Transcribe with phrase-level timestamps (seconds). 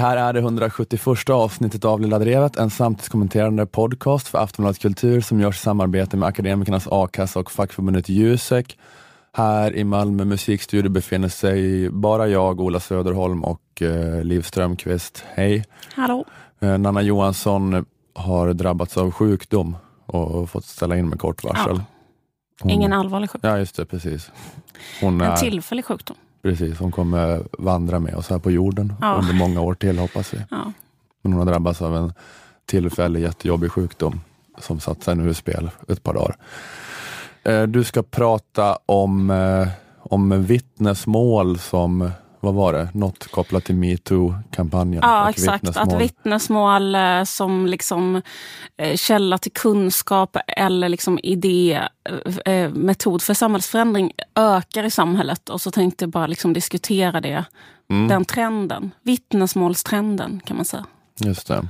[0.00, 5.20] Det här är det 171 avsnittet av Lilla Drevet, en samtidskommenterande podcast för Aftonbladet Kultur
[5.20, 8.78] som görs i samarbete med Akademikernas A-kassa och fackförbundet Jusek.
[9.32, 15.24] Här i Malmö musikstudio befinner sig bara jag, Ola Söderholm och eh, Liv Strömqvist.
[15.34, 15.64] Hej!
[15.94, 16.24] Hallå!
[16.60, 21.76] Eh, Nanna Johansson har drabbats av sjukdom och fått ställa in med kort varsel.
[21.76, 21.84] Ja.
[22.62, 23.50] Hon- Ingen allvarlig sjukdom.
[23.50, 24.30] Ja, just det, precis.
[25.00, 26.16] Hon, En är, tillfällig sjukdom.
[26.42, 29.14] Precis, hon kommer vandra med oss här på jorden Ja.
[29.22, 30.38] under många år till hoppas vi.
[30.50, 30.72] Ja.
[31.22, 32.12] Men hon har drabbats av en
[32.66, 34.20] tillfällig jättejobbig sjukdom
[34.58, 36.36] som satt sig nu ur spel ett par dagar.
[37.42, 39.68] Eh, Du ska prata om, eh,
[39.98, 45.02] om vittnesmål som, vad var det, något kopplat till metoo-kampanjen?
[45.02, 45.64] Ja, exakt.
[45.64, 45.94] vittnesmål.
[45.94, 48.22] Att vittnesmål eh, som liksom
[48.76, 51.80] eh, källa till kunskap eller liksom idé,
[52.44, 55.48] eh, metod för samhällsförändring ökar i samhället.
[55.48, 57.44] Och så tänkte jag bara liksom diskutera det.
[57.90, 58.08] Mm.
[58.08, 58.90] Den trenden.
[59.02, 60.86] Vittnesmålstrenden kan man säga.
[61.18, 61.68] Just det.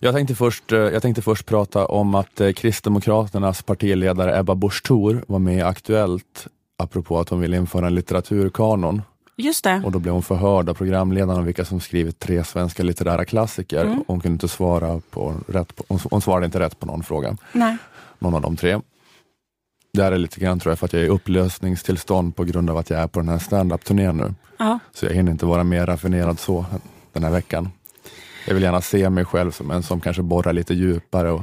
[0.00, 5.38] Jag tänkte, först, jag tänkte först prata om att Kristdemokraternas partiledare Ebba Busch Thor var
[5.38, 6.46] med i Aktuellt
[6.82, 9.02] apropå att hon ville införa en litteraturkanon.
[9.36, 9.82] Just det.
[9.84, 13.84] Och då blev hon förhörd av programledaren om vilka som skrivit tre svenska litterära klassiker.
[13.84, 14.04] Mm.
[14.06, 17.76] Hon kunde inte svara på rätt på, hon, svarade inte rätt på någon fråga, Nej.
[18.18, 18.80] någon av de tre.
[19.92, 22.70] Det här är lite grann tror jag för att jag är i upplösningstillstånd på grund
[22.70, 24.34] av att jag är på den här standup-turnén nu.
[24.56, 24.78] Ja.
[24.92, 26.64] Så jag hinner inte vara mer raffinerad så
[27.12, 27.70] den här veckan.
[28.46, 31.42] Jag vill gärna se mig själv som en som kanske borrar lite djupare och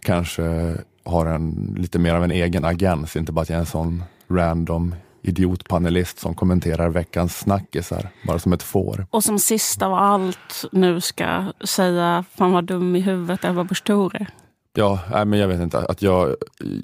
[0.00, 3.66] kanske har en, lite mer av en egen agens, inte bara att jag är en
[3.66, 9.06] sån random idiotpanelist som kommenterar veckans snackisar, bara som ett får.
[9.10, 13.84] Och som sista av allt nu ska säga, fan vad dum i huvudet Ebba Busch
[13.84, 14.26] Thor är.
[14.74, 16.34] Ja, nej, men jag vet inte, att jag,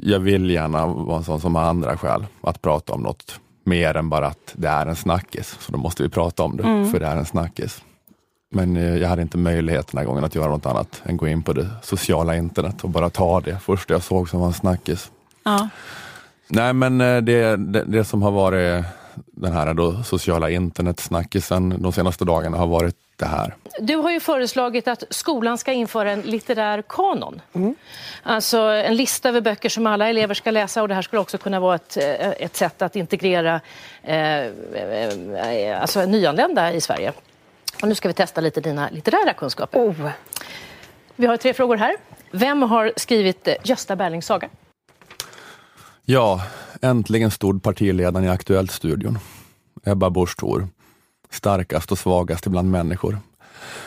[0.03, 3.97] jag vill gärna vara en sån som har andra skäl att prata om något mer
[3.97, 6.91] än bara att det är en snackis, så då måste vi prata om det, Mm.
[6.91, 7.82] för det är en snackis.
[8.50, 11.28] Men eh, jag hade inte möjlighet den här gången att göra något annat än gå
[11.28, 14.53] in på det sociala internet och bara ta det första jag såg som var en
[14.53, 15.10] snackis.
[15.44, 15.69] Ja.
[16.48, 21.92] Nej men eh, det, det, det som har varit den här då, sociala internetsnackisen de
[21.92, 23.54] senaste dagarna har varit det här.
[23.81, 27.41] Du har ju föreslagit att skolan ska införa en litterär kanon.
[28.22, 31.38] Alltså en lista över böcker som alla elever ska läsa och det här skulle också
[31.38, 33.60] kunna vara ett, eh, ett sätt att integrera
[34.03, 37.12] eh, eh, alltså nyanlända i Sverige.
[37.82, 39.80] Och nu ska vi testa lite dina litterära kunskaper.
[39.80, 40.10] Oh.
[41.16, 41.97] Vi har tre frågor här.
[42.30, 44.48] Vem har skrivit Gösta Berlings saga?
[46.11, 46.43] Ja,
[46.83, 49.19] äntligen stod partiledaren i Aktuellt-studion.
[49.85, 50.69] Ebba Busch Thor.
[51.31, 53.19] Starkast och svagast ibland människor.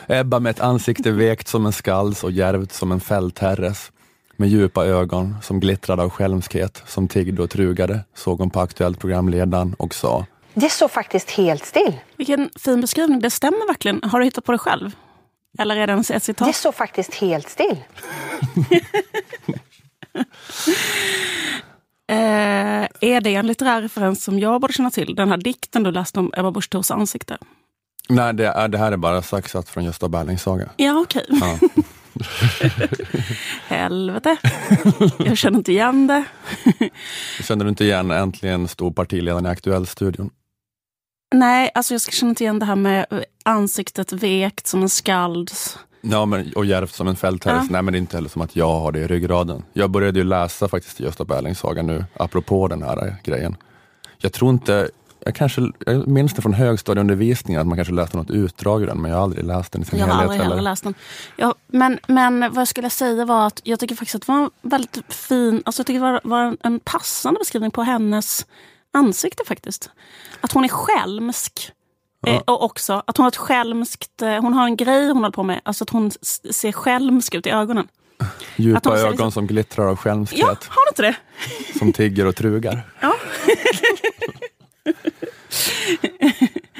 [0.07, 3.91] Ebba med ett ansikte vekt som en skalds och djärvt som en fältherres.
[4.37, 8.99] Med djupa ögon som glittrade av skälmskhet, som tiggde och trugade, såg hon på Aktuellt
[8.99, 11.97] programledaren och sa Det står faktiskt helt still.
[12.17, 13.19] Vilken fin beskrivning.
[13.19, 14.03] Det stämmer verkligen.
[14.03, 14.95] Har du hittat på det själv?
[15.59, 16.55] Eller är det en- ett Det citat?
[16.55, 17.77] står faktiskt helt still.
[23.01, 25.15] är det en litterär referens som jag borde känna till?
[25.15, 27.37] Den här dikten du läste om Ebba Busch Thors ansikte?
[28.09, 30.69] Nej, det, är, det här är bara saxat från Gösta Berlings saga.
[30.77, 31.25] Ja, okej.
[31.27, 31.59] Ja.
[33.67, 34.37] Helvete.
[35.17, 36.23] Jag känner inte igen det.
[37.43, 40.29] Känner du inte igen äntligen stod partiledaren i Aktuellt-studion?
[41.35, 43.05] Nej, alltså jag ska känna inte igen det här med
[43.43, 45.77] ansiktet vekt som en skalds.
[46.01, 47.63] Ja, men, och djärvt som en fältherres.
[47.63, 47.67] Ja.
[47.69, 49.63] Nej, men det är inte heller som att jag har det i ryggraden.
[49.73, 53.55] Jag började ju läsa faktiskt Gösta Berlings saga nu, apropå den här eh, grejen.
[54.17, 54.89] Jag tror inte,
[55.25, 59.01] jag, kanske, jag minns det från högstadieundervisningen, att man kanske läste något utdrag ur den,
[59.01, 60.93] men jag har aldrig läst den i sin Jag har helhet aldrig heller läst den.
[61.35, 64.39] Ja, men, men vad jag skulle säga var att jag tycker faktiskt att det var
[64.39, 68.45] en väldigt fin, alltså jag tycker det var, var en, en passande beskrivning på hennes
[68.93, 69.89] ansikte faktiskt.
[70.41, 71.71] Att hon är skälmsk.
[72.21, 72.31] Ja.
[72.33, 75.31] Eh, och också att hon har ett skälmskt, eh, hon har en grej hon håller
[75.31, 76.11] på med, alltså att hon
[76.51, 77.87] ser skälmsk ut i ögonen.
[78.55, 81.15] Djupa ögon liksom- som glittrar av Ja, skälmskhet, har du inte det?
[81.79, 82.81] som tigger och trugar.
[82.99, 83.13] Ja.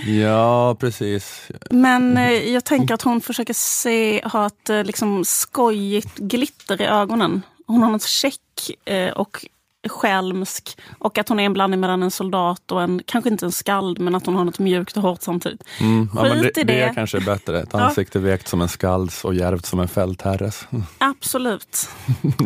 [0.08, 1.48] Ja, precis.
[1.70, 7.42] Men eh, jag tänker att hon försöker se, ha ett liksom, skojigt glitter i ögonen.
[7.68, 8.40] Hon har något check
[8.86, 9.46] eh, och
[9.89, 10.78] skälmsk.
[11.00, 14.00] Och att hon är en blandning mellan en soldat och en, kanske inte en skald,
[14.00, 15.63] men att hon har något mjukt och hårt samtidigt.
[15.80, 16.92] Mm, ja, men Skit det, i det det.
[16.95, 17.60] kanske är bättre.
[17.62, 17.80] Ett Ja.
[17.81, 20.68] ansikte vekt som en skalds och djärvt som en fältherres.
[20.98, 21.89] Absolut.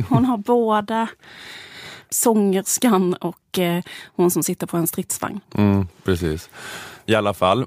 [0.10, 1.08] Hon har båda
[2.10, 3.84] sångerskan och eh,
[4.16, 5.40] hon som sitter på en stridsvagn.
[5.54, 6.50] Mm, precis.
[7.06, 7.66] I alla fall,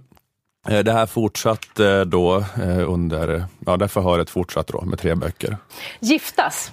[0.68, 5.56] eh, det här fortsatte då eh, under, ja det förhöret fortsatte då med tre böcker.
[6.00, 6.72] Giftas.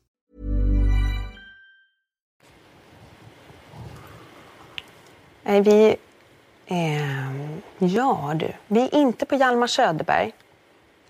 [5.43, 5.95] Nej, vi...
[6.67, 8.53] ehm, ja, du.
[8.67, 10.31] Vi är inte på Hjalmar Söderberg.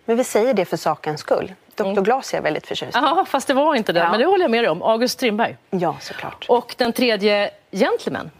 [0.06, 1.54] Men vi säger det för sakens skull.
[1.76, 2.02] Dr.
[2.02, 3.00] Glas är jag väldigt förtjust i.
[3.00, 4.00] Ja, fast det var inte det.
[4.00, 4.12] Ja.
[4.12, 4.82] Men det håller jag med dig om.
[4.84, 5.58] August Strindberg.
[5.70, 6.46] Ja, såklart.
[6.50, 8.32] Och den tredje, Gentleman.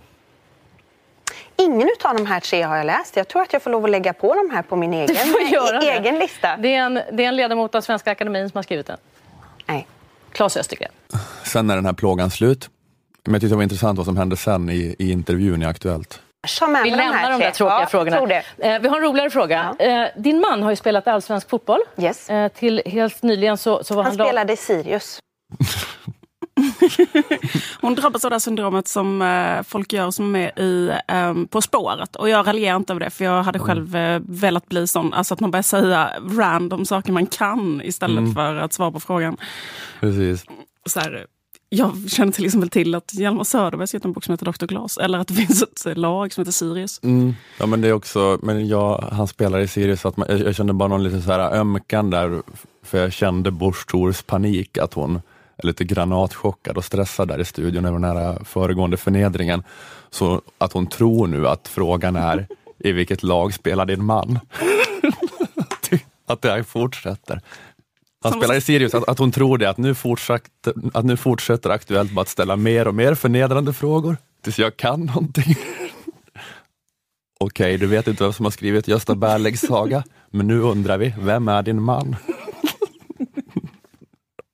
[1.56, 3.16] Ingen av de här tre har jag läst.
[3.16, 5.42] Jag tror att jag får lov att lägga på de här på min egen, får
[5.42, 5.92] göra det.
[5.92, 6.58] egen lista.
[6.58, 8.98] Det är, en, det är en ledamot av Svenska Akademin som har skrivit den.
[9.66, 9.88] Nej.
[10.32, 10.92] Claes Östergren.
[11.44, 12.70] Sen är den här plågan slut.
[13.26, 16.22] Men jag tyckte det var intressant vad som hände sen i, i intervjun i Aktuellt.
[16.84, 18.42] Vi lämnar de där tråkiga ja, frågorna.
[18.58, 19.76] Eh, vi har en roligare fråga.
[19.80, 21.80] Eh, din man har ju spelat allsvensk fotboll.
[21.98, 22.30] Yes.
[22.30, 25.20] Eh, till helt nyligen så, så var han, Han spelade i Sirius.
[27.82, 31.34] Hon drabbas av det här syndromet som eh, folk gör som är med i eh,
[31.50, 32.16] På spåret.
[32.16, 35.14] Och jag raljerar inte över det, för jag hade själv eh, velat bli sån.
[35.14, 39.38] Alltså att man börjar säga random saker man kan istället för att svara på frågan.
[40.00, 40.46] Precis.
[40.90, 41.26] Så här,
[41.74, 44.66] jag känner till exempel till att Hjalmar Söderberg skrivit en bok som heter Dr.
[44.66, 44.98] Glas.
[44.98, 47.00] Eller att det finns ett lag som heter Sirius.
[47.04, 47.34] Mm.
[47.60, 50.40] Ja men det är också, men jag, han spelar i Sirius, så att man, jag,
[50.40, 52.42] jag kände bara någon lite så här ömkan där,
[52.84, 55.22] för jag kände Busch Thors panik, att hon
[55.58, 59.64] är lite granatchockad och stressad där i studion över den här föregående förnedringen.
[60.10, 62.48] Så att hon tror nu att frågan är,
[62.78, 64.40] i vilket lag spelar din man?
[66.32, 67.42] att det här fortsätter.
[68.24, 71.70] Han spelar i Sirius, att, att hon tror det, att nu, fortsätter, att nu fortsätter
[71.70, 75.56] Aktuellt bara att ställa mer och mer förnedrande frågor tills jag kan någonting.
[77.40, 81.14] Okej, du vet inte vem som har skrivit Gösta Berlings saga, men nu undrar vi,
[81.20, 82.16] vem är din man?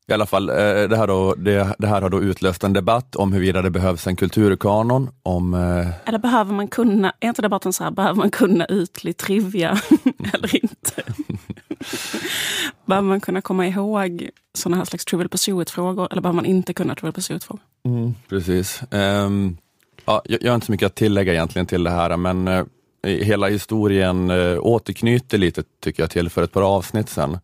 [0.09, 0.55] I alla fall, eh,
[0.89, 4.07] det här, då, det, det här har då utlöst en debatt om huruvida det behövs
[4.07, 8.31] en kulturkanon, om eh, Eller behöver man kunna, är inte debatten så här, behöver man
[8.31, 9.69] kunna ytlig trivia
[10.33, 11.03] eller inte?
[12.85, 16.95] behöver man kunna komma ihåg sådana här slags Trivial Pursuit-frågor eller behöver man inte kunna
[16.95, 17.61] Trivial Pursuit-frågor?
[18.29, 18.81] Precis.
[18.91, 19.57] Ehm,
[20.05, 22.65] ja, jag, har inte så mycket att tillägga egentligen till det här, men eh,
[23.03, 27.39] hela historien eh, återknyter lite, tycker jag, till för ett par avsnitt sedan,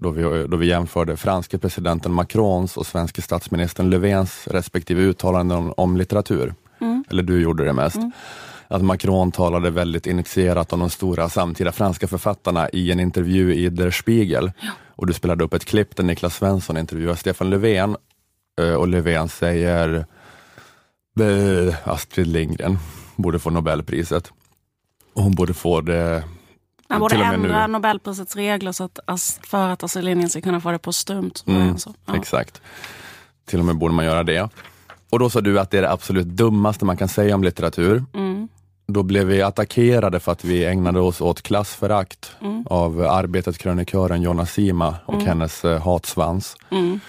[0.00, 5.74] då vi, då vi jämförde franske presidenten Macrons och svenske statsministern Löfvens respektive uttalanden om,
[5.76, 6.54] om litteratur.
[7.10, 7.98] Eller du gjorde det mest.
[8.68, 13.68] Att Macron talade väldigt initierat om de stora samtida franska författarna i en intervju i
[13.68, 14.52] Der Spiegel.
[14.96, 17.96] Och du spelade upp ett klipp där Niklas Svensson intervjuar Stefan Löfven
[18.60, 20.06] eh, och Löfven säger
[21.16, 22.78] "Bäh, Astrid Lindgren
[23.16, 24.32] borde få Nobelpriset.
[25.14, 26.24] Och hon borde få det
[26.88, 27.72] Man borde ändra nu.
[27.72, 31.44] Nobelprisets regler så att, för att Astrid Lindgren ska kunna få det postumt.
[31.46, 32.16] Mm, Alltså, ja.
[32.16, 32.60] Exakt.
[33.46, 34.48] Till och med borde man göra det.
[35.10, 38.04] Och då sa du att det är det absolut dummaste man kan säga om litteratur.
[38.14, 38.25] Mm.
[38.88, 42.66] Då blev vi attackerade för att vi ägnade oss åt klassförakt Mm.
[42.70, 46.56] av Arbetet-krönikören Jonna Sima och hennes eh, hatsvans.
[46.70, 47.00] Mm.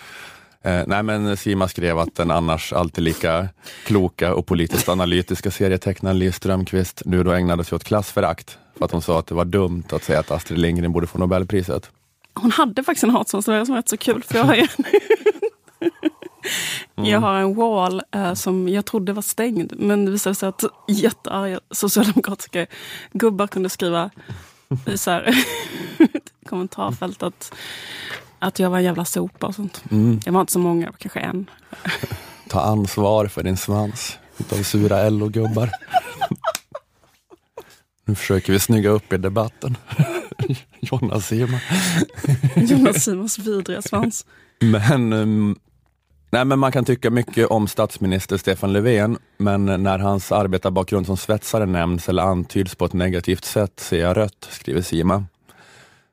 [0.61, 3.47] Eh, nej men Sima skrev att den annars alltid lika
[3.85, 8.91] kloka och politiskt analytiska serietecknaren Liv Strömquist nu då ägnade sig åt klassförakt för att
[8.91, 11.89] hon sa att det var dumt att säga att Astrid Lindgren borde få Nobelpriset.
[12.33, 14.23] Hon hade faktiskt en hatsonsdag som var rätt så kul.
[14.23, 14.67] För jag, har en
[16.95, 19.73] jag har en wall eh, som jag trodde var stängd.
[19.77, 22.65] Men det visade sig att jättearga socialdemokratiska
[23.11, 24.09] gubbar kunde skriva
[24.85, 25.35] i så här,
[26.45, 27.53] kommentarfält att,
[28.39, 29.83] att jag var en jävla sopa och sånt.
[30.25, 31.49] Jag var inte så många, kanske en.
[32.49, 35.69] Ta ansvar för din svans utav sura LO-gubbar.
[38.05, 39.77] Nu försöker vi snygga upp i debatten.
[40.79, 41.59] Jonna Sima.
[42.55, 44.25] Jonas Simons vidriga svans.
[44.59, 45.55] Men, ehm,
[46.29, 51.17] nej, men man kan tycka mycket om statsminister Stefan Löfven, men när hans arbetarbakgrund som
[51.17, 55.23] svetsare nämns eller antyds på ett negativt sätt ser jag rött, skriver Sima.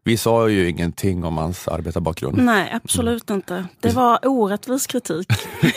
[0.06, 2.37] Vi sa ju ingenting om hans arbetarbakgrund.
[2.37, 3.64] Nej, absolut inte.
[3.80, 5.28] Det var orättvis kritik,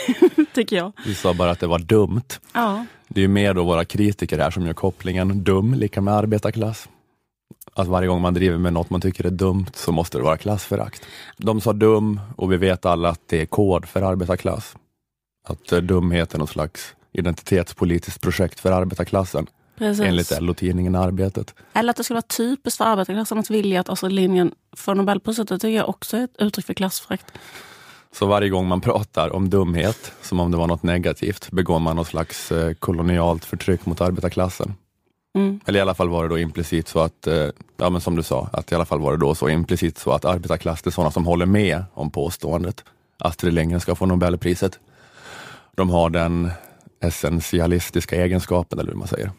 [0.54, 0.92] tycker jag.
[1.06, 2.22] Vi sa bara att det var dumt.
[2.52, 2.84] Ja.
[3.08, 6.88] Det är mer då våra kritiker här som gör kopplingen dum lika med arbetarklass.
[7.74, 10.36] Att varje gång man driver med något man tycker är dumt så måste det vara
[10.36, 11.06] klassförakt.
[11.36, 14.76] De sa dum och vi vet alla att det är kod för arbetarklass.
[15.48, 19.46] Att eh, dumhet är något slags identitetspolitiskt projekt för arbetarklassen
[19.78, 20.04] Precis.
[20.04, 21.54] enligt LO-tidningen Arbetet.
[21.72, 25.48] Eller att det skulle vara typiskt för arbetarklassen att vilja att Astrid Lindgren får Nobelpriset.
[25.48, 27.26] Det tycker jag också är ett uttryck för klassförakt.
[28.12, 31.96] Så varje gång man pratar om dumhet, som om det var något negativt, begår man
[31.96, 34.74] något slags eh, kolonialt förtryck mot arbetarklassen.
[35.38, 35.60] Mm.
[35.66, 38.22] Eller i alla fall var det då implicit så att, eh, ja men som du
[38.22, 41.10] sa, att i alla fall var det då så implicit så att arbetarklass är sådana
[41.10, 42.84] som håller med om påståendet.
[43.18, 44.78] Astrid Lindgren ska få Nobelpriset.
[45.76, 46.50] De har den
[47.02, 49.30] essentialistiska egenskapen, eller hur man säger.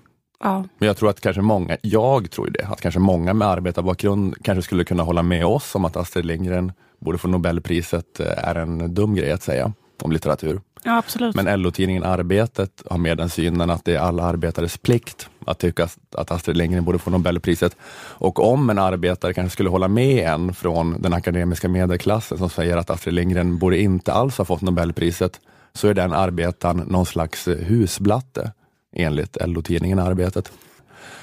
[0.44, 0.66] Ja.
[0.78, 4.62] Men jag tror att kanske många, jag tror det, att kanske många med arbetarbakgrund kanske
[4.62, 8.94] skulle kunna hålla med oss om att Astrid Lindgren borde få Nobelpriset eh, är en
[8.94, 11.36] dum grej att säga om litteratur ja, absolut.
[11.36, 15.90] Men LO-tidningen Arbetet har med den synen att det är alla arbetares plikt att tycka
[16.16, 17.76] att Astrid Lindgren borde få Nobelpriset.
[17.96, 22.78] Och om en arbetare kanske skulle hålla med en från den akademiska medelklassen som säger
[22.78, 25.40] att Astrid Lindgren borde inte alls ha fått Nobelpriset,
[25.74, 28.52] så är den arbetaren någon slags husblatte
[28.96, 30.52] enligt LO-tidningen Arbetet.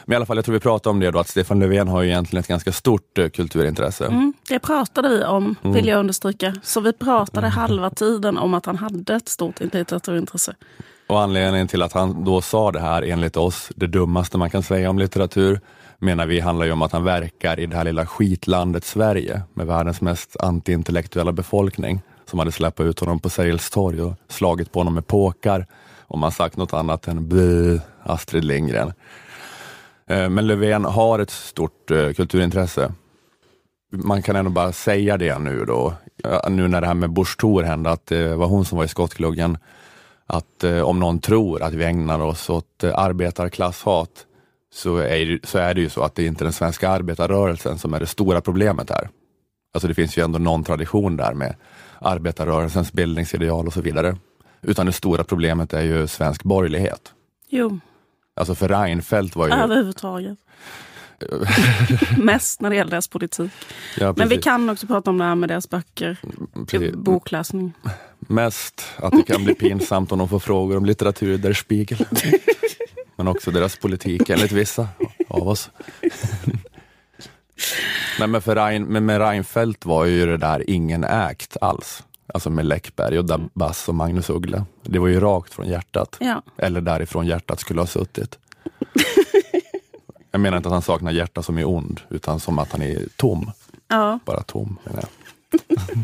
[0.09, 2.03] Men i alla fall, jag tror vi pratade om det då, att Stefan Löfven har
[2.03, 4.07] ju egentligen ett ganska stort eh, kulturintresse.
[4.07, 6.55] Mm, det pratade vi om, vill jag understryka.
[6.63, 10.55] Så vi pratade halva tiden om att han hade ett stort litteraturintresse.
[11.07, 14.63] Och anledningen till att han då sa det här, enligt oss, det dummaste man kan
[14.63, 15.61] säga om litteratur,
[15.99, 19.67] menar vi handlar ju om att han verkar i det här lilla skitlandet Sverige med
[19.67, 24.81] världens mest antiintellektuella befolkning som hade släppt ut honom på Sergels torg och slagit på
[24.81, 25.67] honom med påkar
[26.07, 28.93] om man sagt något annat än bö, Astrid Lindgren.
[30.11, 32.93] Eh, men Löfven har ett stort eh, kulturintresse.
[33.93, 35.95] Man kan ändå bara säga det nu då,
[36.49, 38.89] nu när det här med Busch Thor hände, att det var hon som var i
[38.89, 39.59] skottgluggen,
[40.27, 44.11] att eh, om någon tror att vi ägnar oss åt arbetarklasshat,
[44.75, 47.79] så är, det- så är det ju så att det är inte den svenska arbetarrörelsen
[47.79, 49.09] som är det stora problemet här.
[49.75, 51.55] Alltså det finns ju ändå någon tradition där med
[52.01, 54.17] arbetarrörelsens bildningsideal och så vidare.
[54.63, 57.13] Utan det stora problemet är ju svensk borgerlighet.
[57.51, 57.79] Jo,
[58.37, 59.55] Alltså för Reinfeldt var ju...
[59.55, 60.39] överhuvudtaget.
[62.19, 63.51] Mest när det gäller deras politik.
[63.99, 66.17] Ja, Men vi kan också prata om det här med deras böcker.
[66.67, 66.95] Precis.
[66.95, 67.73] Bokläsning.
[68.19, 72.07] Mest att det kan bli pinsamt om de får frågor om litteratur i Der Spiegel.
[73.17, 74.89] Men också deras politik enligt vissa
[75.29, 75.71] av oss.
[78.19, 82.03] Nej, men, för Rein, men med Reinfeldt var ju det där ingen ägt alls.
[82.35, 84.67] Alltså med Läckberg och Dabas och Magnus Uggla.
[84.83, 86.17] Det var ju rakt från hjärtat.
[86.21, 86.43] Ja.
[86.57, 88.39] Eller därifrån hjärtat skulle ha suttit.
[90.31, 93.03] Jag menar inte att han saknar hjärta som är ond, utan som att han är
[93.17, 93.51] tom.
[93.89, 94.19] Ja.
[94.25, 95.09] Bara tom, menar jag.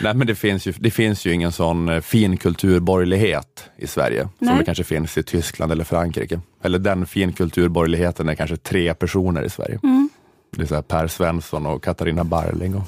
[0.00, 4.46] Nej, men det finns, ju, det finns ju ingen sån eh, finkulturborgerlighet i Sverige, som
[4.46, 4.58] Nej.
[4.58, 6.40] det kanske finns i Tyskland eller Frankrike.
[6.62, 9.78] Eller den finkulturborgerligheten är kanske tre personer i Sverige.
[9.82, 10.08] Mm.
[10.50, 12.84] Det är så Per Svensson och Katarina Barling och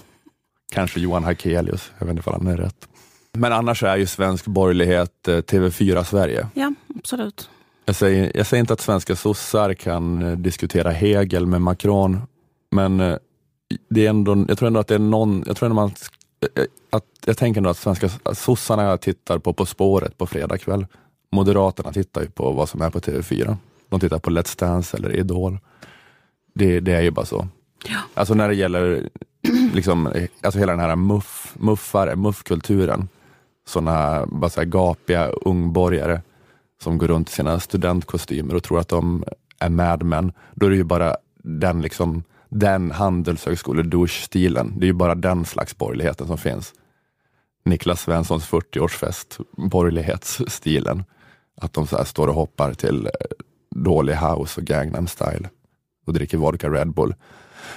[0.72, 2.88] kanske Johan Hakelius, jag vet inte om han är rätt.
[3.32, 6.48] Men annars är ju svensk borgerlighet eh, TV4 Sverige.
[6.54, 7.50] ja, absolut.
[7.84, 12.20] Jag säger, jag säger inte att svenska sossar kan eh, diskutera Hegel med Macron,
[12.70, 13.16] men eh,
[13.90, 15.90] det är ändå, jag tror ändå att det är någon, jag tror ändå man,
[16.90, 20.86] att, jag tänker ändå att svenska att sossarna tittar på På spåret på fredag kväll.
[21.32, 23.56] Moderaterna tittar ju på vad som är på TV4.
[23.88, 25.58] De tittar på Let's Dance eller Idol.
[26.54, 27.48] Det, det är ju bara så.
[27.84, 27.98] Ja.
[28.14, 29.08] Alltså när det gäller
[29.74, 33.08] liksom, alltså hela den här muff, muffar, muffkulturen.
[33.68, 36.20] Sådana bara så här gapiga ungborgare
[36.82, 39.24] som går runt i sina studentkostymer och tror att de
[39.58, 40.32] är madmen.
[40.54, 44.74] Då är det ju bara den, liksom, den handelshögskole-douche-stilen.
[44.78, 46.74] Det är ju bara den slags borgerligheten som finns.
[47.64, 51.04] Niklas Svenssons 40-årsfest, borgerlighetsstilen.
[51.60, 53.10] Att de så här står och hoppar till eh,
[53.74, 55.48] dålig house och Gangnam style
[56.06, 57.14] och dricker vodka Red Bull.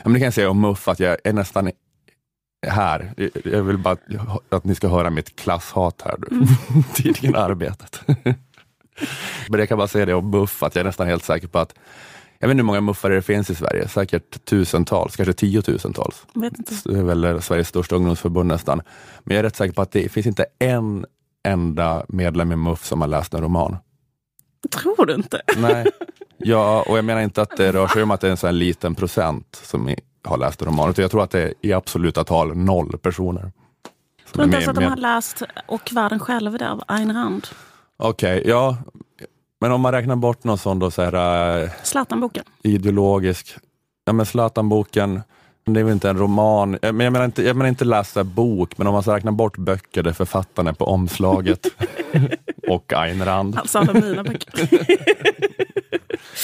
[0.03, 1.71] Men det kan jag säga om Muff, att jag är nästan
[2.67, 3.13] här.
[3.43, 3.97] Jag vill bara
[4.49, 6.15] att ni ska höra mitt klasshat här.
[6.31, 6.47] Mm.
[6.93, 8.01] Tidningen Arbetet.
[9.49, 11.59] Men jag kan bara säga det om Muff, att jag är nästan helt säker på
[11.59, 11.73] att
[12.41, 16.25] jag vet inte hur många muffare det finns i Sverige, säkert tusentals, kanske tiotusentals.
[16.33, 16.73] Jag vet inte.
[16.85, 18.81] Det är väl Sveriges största ungdomsförbund nästan.
[19.23, 21.05] Men jag är rätt säker på att det finns inte en
[21.43, 23.77] enda medlem i MUF som har läst en roman.
[24.71, 25.41] Tror du inte?
[25.57, 25.85] Nej.
[26.39, 28.59] Ja, och jag menar inte att det rör sig om att det är en sån
[28.59, 32.23] liten procent som har läst en roman, utan jag tror att det är i absoluta
[32.23, 33.41] tal noll personer.
[33.41, 33.51] som
[34.33, 37.47] Tror inte ens att de har läst Och världen själv är det av Ayn Rand.
[37.97, 38.77] Okej, ja.
[39.61, 42.43] Men om man räknar bort någon sån då, så här, äh, Zlatan-boken.
[42.63, 43.55] ideologisk,
[44.05, 45.21] ja men Zlatan-boken,
[45.65, 48.23] det är väl inte en roman, Eh, men jag menar inte, jag menar inte läsa
[48.23, 51.67] bok, men om man ska räkna bort böcker där författaren är på omslaget
[52.67, 53.57] och Ayn Rand.
[53.57, 54.69] Alltså alla mina böcker.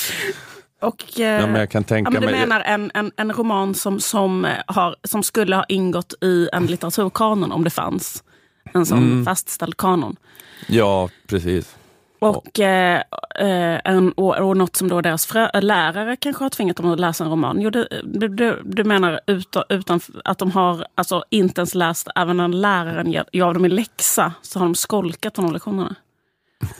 [0.81, 2.39] Och, eh, Ja, men jag kan tänka ja, men du mig...
[2.39, 6.65] menar en, en, en roman som, som, eh, har, som skulle ha ingått i en
[6.65, 8.23] litteraturkanon om det fanns
[8.73, 9.25] en sån Mm.
[9.25, 10.15] fastställd kanon.
[10.67, 11.75] Ja, precis.
[12.19, 13.01] Och, eh,
[13.39, 16.99] eh, en, och, och något som då deras frö, lärare kanske har tvingat dem att
[16.99, 17.61] läsa en roman.
[17.61, 17.87] Jo, du,
[18.29, 23.15] du, du menar utan, utan att de har alltså, inte ens läst, även när läraren
[23.33, 25.95] gav dem en läxa, så har de skolkat de lektionerna?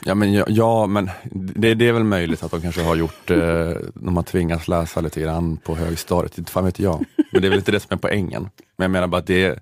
[0.04, 3.32] Ja men, ja, ja, men det, det, är väl möjligt att de kanske har gjort,
[3.32, 7.06] eh, de har tvingats läsa lite grann på högstadiet, inte fan vet jag.
[7.32, 8.50] Men det är väl inte det som är poängen.
[8.78, 9.60] Men jag menar bara att det är,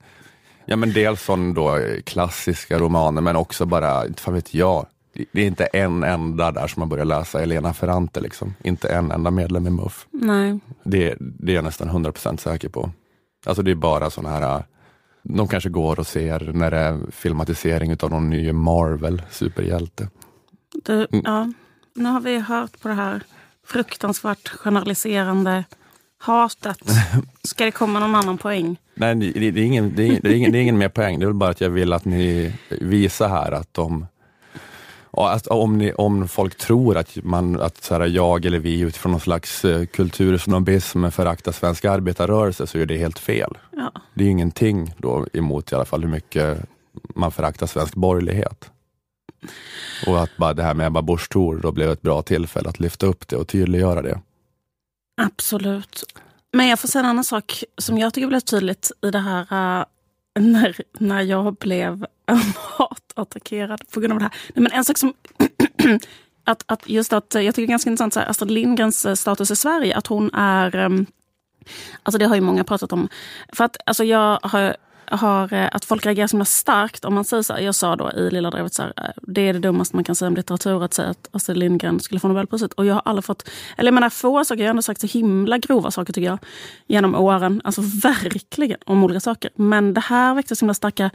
[0.66, 4.86] ja men dels sån då klassiska romaner men också bara, inte fan vet jag,
[5.32, 8.20] det är inte en enda där som har börjat läsa Elena Ferrante.
[8.20, 8.56] Liksom.
[8.64, 10.08] Inte en enda medlem i MUF.
[10.12, 10.60] Nej.
[10.84, 12.90] Det, det är jag nästan 100% säker på.
[13.46, 14.64] Alltså det är bara sådana här,
[15.24, 20.10] de kanske går och ser när det är filmatisering av någon ny Marvel superhjälte.
[20.84, 21.22] Du, mm.
[21.26, 21.52] ja,
[21.96, 23.24] nu har vi hört på det här
[23.68, 25.64] fruktansvärt generaliserande
[26.18, 26.78] hatet.
[27.44, 28.78] Ska det komma någon annan poäng?
[28.96, 31.20] Nej, det, det, är ingen, det, är, det, är ingen, det är ingen mer poäng.
[31.20, 34.06] Det är väl bara att jag vill att ni visar här att de
[35.14, 39.12] att om, ni, om folk tror att, man, att så här, jag eller vi utifrån
[39.12, 43.58] någon slags eh, kultursnobism föraktar svensk arbetarrörelse så är det helt fel.
[43.72, 43.92] Ja.
[44.14, 46.58] Det är ingenting då emot i alla fall hur mycket
[47.16, 48.70] man föraktar svensk borgerlighet.
[50.08, 52.80] Och att bara det här med Ebba Busch Thor då blev ett bra tillfälle att
[52.80, 54.22] lyfta upp det och tydliggöra det.
[55.22, 56.04] Absolut.
[56.52, 59.42] Men jag får säga en annan sak som jag tycker blev tydligt i det här
[59.80, 59.86] uh,
[60.40, 62.06] när, när jag blev
[62.56, 64.34] hatattackerad på grund av det här.
[64.56, 65.14] Nej, men en sak som...
[66.44, 69.14] att, att just att, jag tycker det är ganska intressant, så här, Astrid Lindgrens eh,
[69.14, 70.76] status i Sverige, att hon är...
[70.76, 71.06] Um,
[72.04, 73.10] alltså det har ju många pratat om.
[73.54, 74.76] För att alltså jag har
[75.08, 77.96] har, eh, att folk reagerar så himla starkt om man säger så här, Jag sa
[77.96, 80.36] då i Lilla Drevet så här, eh, det är det dummaste man kan säga om
[80.36, 82.74] litteratur att säga att Astrid Lindgren skulle få Nobelpriset.
[82.74, 85.08] Och jag har aldrig fått, eller jag menar få saker, jag har ändå sagt så
[85.08, 86.40] himla grova saker tycker jag.
[86.88, 89.52] Genom åren, alltså verkligen om olika saker.
[89.56, 91.10] Men det här väckte så himla starka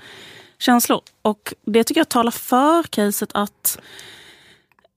[0.58, 1.00] känslor.
[1.22, 3.78] Och det tycker jag talar för caset att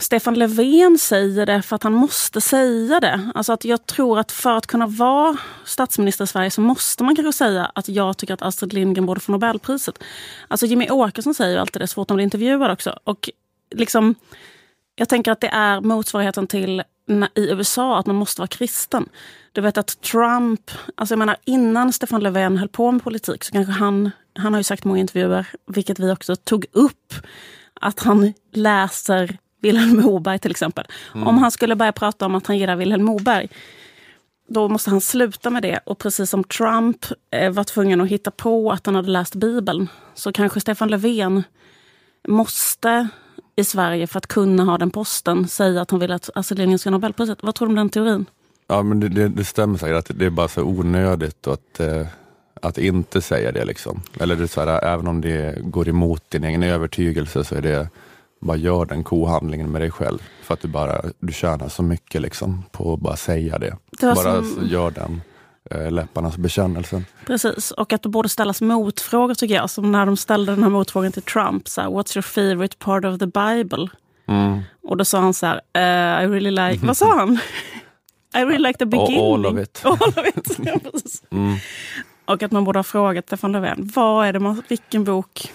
[0.02, 3.32] Stefan Löfven säger det för att han måste säga det.
[3.36, 7.16] Alltså att jag tror att för att kunna vara statsminister i Sverige så måste man
[7.16, 10.04] kanske säga att jag tycker att Astrid Lindgren borde få Nobelpriset.
[10.48, 13.00] Alltså Jimmy Åkesson säger alltid det så fort han blir intervjuad också.
[13.04, 13.30] Och
[13.76, 14.16] liksom,
[14.96, 16.84] jag tänker att det är motsvarigheten till
[17.36, 19.10] i USA att man måste vara kristen.
[19.52, 23.52] Du vet att Trump, alltså jag menar innan Stefan Löfven höll på med politik så
[23.52, 27.14] kanske han, han har ju sagt i många intervjuer, vilket vi också tog upp,
[27.82, 30.86] att han läser Vilhelm Moberg till exempel.
[31.16, 31.28] Mm.
[31.28, 33.50] Om han skulle börja prata om att han gillar Vilhelm Moberg,
[34.48, 35.80] då måste han sluta med det.
[35.86, 39.90] Och precis som Trump eh, var tvungen att hitta på att han hade läst Bibeln,
[40.14, 41.44] så kanske Stefan Löfven
[42.28, 43.08] måste
[43.56, 46.80] i Sverige för att kunna ha den posten säga att han vill att Astrid Lindgren
[46.80, 47.44] ska ha Nobelpriset.
[47.44, 48.26] Vad tror du om den teorin?
[48.68, 52.08] Ja, men det, det, det stämmer säkert att det är bara så onödigt att, eh,
[52.62, 53.66] att inte säga det.
[53.66, 54.02] Liksom.
[54.20, 57.90] Eller det så här, även om det går emot din egen övertygelse så är det
[58.42, 60.20] bara gör den kohandlingen med dig själv.
[60.42, 63.78] För att du bara du tjänar så mycket liksom på att bara säga det.
[64.00, 64.68] det bara som...
[64.68, 65.22] gör den
[65.72, 67.06] eh, läpparnas bekännelsen.
[67.26, 69.70] Precis, och att det borde ställas motfrågor tycker jag.
[69.70, 71.68] Som när de ställde den här motfrågan till Trump.
[71.68, 73.88] Så här, What's your favorite part of the Bible?
[74.28, 74.62] Mm.
[74.84, 77.40] Och då sa han så här, uh, I really like, vad sa han?
[78.36, 79.34] I really like the beginning.
[79.34, 79.82] All of it.
[79.86, 80.58] All of it.
[80.64, 80.80] ja,
[81.30, 81.58] mm.
[82.26, 85.54] Och att man borde ha frågat Stefan Löfven, vad är det man, vilken bok?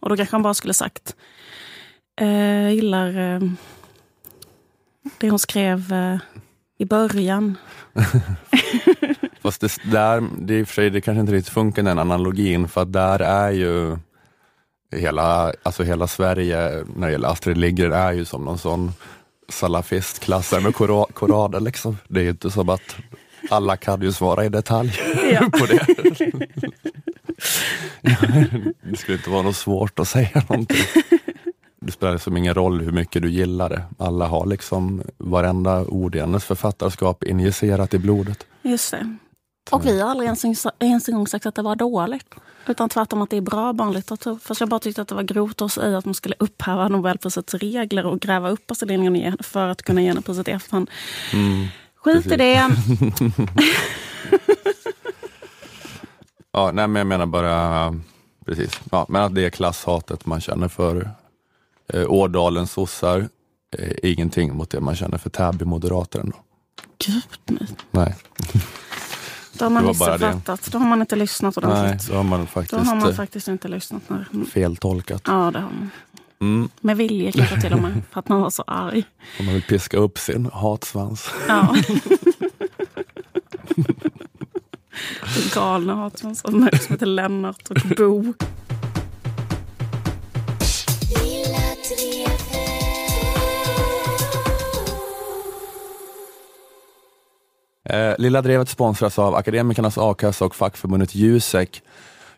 [0.00, 1.16] Och då kanske han bara skulle sagt
[2.26, 3.40] jag gillar eh,
[5.18, 6.18] det hon skrev eh,
[6.78, 7.56] i början.
[9.42, 12.68] Fast det, där, det, i och för sig, det kanske inte riktigt funkar den analogin,
[12.68, 13.96] för att där är ju
[14.96, 18.92] hela, alltså hela Sverige när det gäller Astrid Lindgren är ju som någon sån
[19.48, 20.74] salafistklassare med
[21.14, 21.60] koraner.
[21.60, 21.98] Liksom.
[22.08, 22.96] Det är inte som att
[23.50, 25.00] alla kan ju svara i detalj
[25.32, 25.50] ja.
[25.58, 25.86] på det.
[28.82, 30.84] det skulle inte vara något svårt att säga någonting
[31.88, 33.82] det spelar liksom ingen roll hur mycket du gillar det.
[33.98, 38.46] Alla har liksom varenda ord i hennes författarskap injicerat i blodet.
[38.62, 39.16] Just det.
[39.70, 42.34] Och vi har aldrig ens, ens en gång sagt att det var dåligt.
[42.66, 44.38] Utan tvärtom att det är bra barnlitteratur.
[44.42, 47.54] Fast jag bara tyckte att det var grovt att säga att man skulle upphäva Nobelprisets
[47.54, 50.90] regler och gräva upp Astrid för att kunna ge henne priset i efterhand.
[51.32, 52.52] Mm, Skit i det!
[56.52, 57.94] ja, nej, men jag menar bara
[58.46, 58.80] precis.
[58.90, 61.10] Ja, men att det är klasshatet man känner för
[61.88, 63.28] eh, Årdalens sossar
[63.78, 66.36] eh, ingenting mot det man känner för Täby-moderater ändå.
[67.06, 67.68] Gud nej.
[67.90, 68.16] Nej.
[69.58, 70.68] Då har man missuppfattat.
[70.72, 71.84] Då har man inte lyssnat ordentligt.
[71.84, 74.02] Nej, då har man faktiskt, har man eh, faktiskt inte lyssnat.
[74.08, 74.44] När...
[74.44, 75.22] Feltolkat.
[75.26, 75.90] Ja, det har man.
[76.40, 76.68] Mm.
[76.80, 79.04] Med vilje kanske till och med, för att man var så arg.
[79.38, 81.30] Om man vill piska upp sin hatsvans.
[81.48, 81.76] Ja.
[85.54, 88.34] galna hatsvans som heter Lennart och Bo.
[97.84, 101.82] Eh, Lilla Drevet sponsras av Akademikernas a-kassa och fackförbundet Jusek.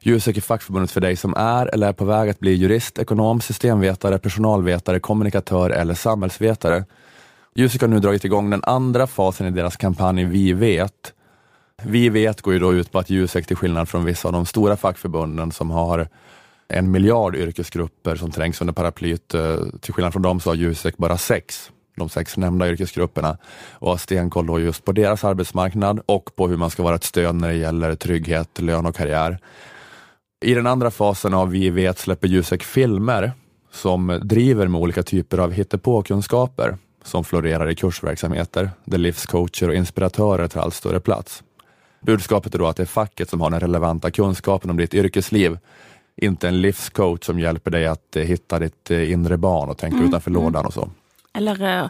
[0.01, 3.41] Jusek är fackförbundet för dig som är eller är på väg att bli jurist, ekonom,
[3.41, 6.85] systemvetare, personalvetare, kommunikatör eller samhällsvetare.
[7.55, 11.13] Jusek har nu dragit igång den andra fasen i deras kampanj Vi vet.
[11.83, 14.47] Vi vet går ju då ut på att Jusek, till skillnad från vissa av de
[14.47, 16.09] stora fackförbunden som har
[16.71, 20.97] en miljard yrkesgrupper som trängs under paraplyet, eh, till skillnad från dem så har Jusek
[20.97, 23.39] bara sex de sex nämnda yrkesgrupperna
[23.73, 27.05] och har stenkoll då just på deras arbetsmarknad och på hur man ska vara ett
[27.05, 29.39] stöd när det gäller trygghet, lön och karriär.
[30.45, 33.33] I den andra fasen av Vi vet släpper Jusek filmer
[33.73, 40.49] som driver med olika typer av hittepåkunskaper som florerar i kursverksamheter där livscoacher och inspiratörer
[40.49, 41.43] tar allt större plats.
[42.01, 45.59] Budskapet är då att det är facket som har den relevanta kunskapen om ditt yrkesliv,
[46.21, 49.97] inte en livscoach som hjälper dig att eh, hitta ditt eh, inre barn och tänka
[49.97, 50.09] mm.
[50.09, 50.43] utanför mm.
[50.43, 50.91] lådan och så.
[51.33, 51.89] Eller uh,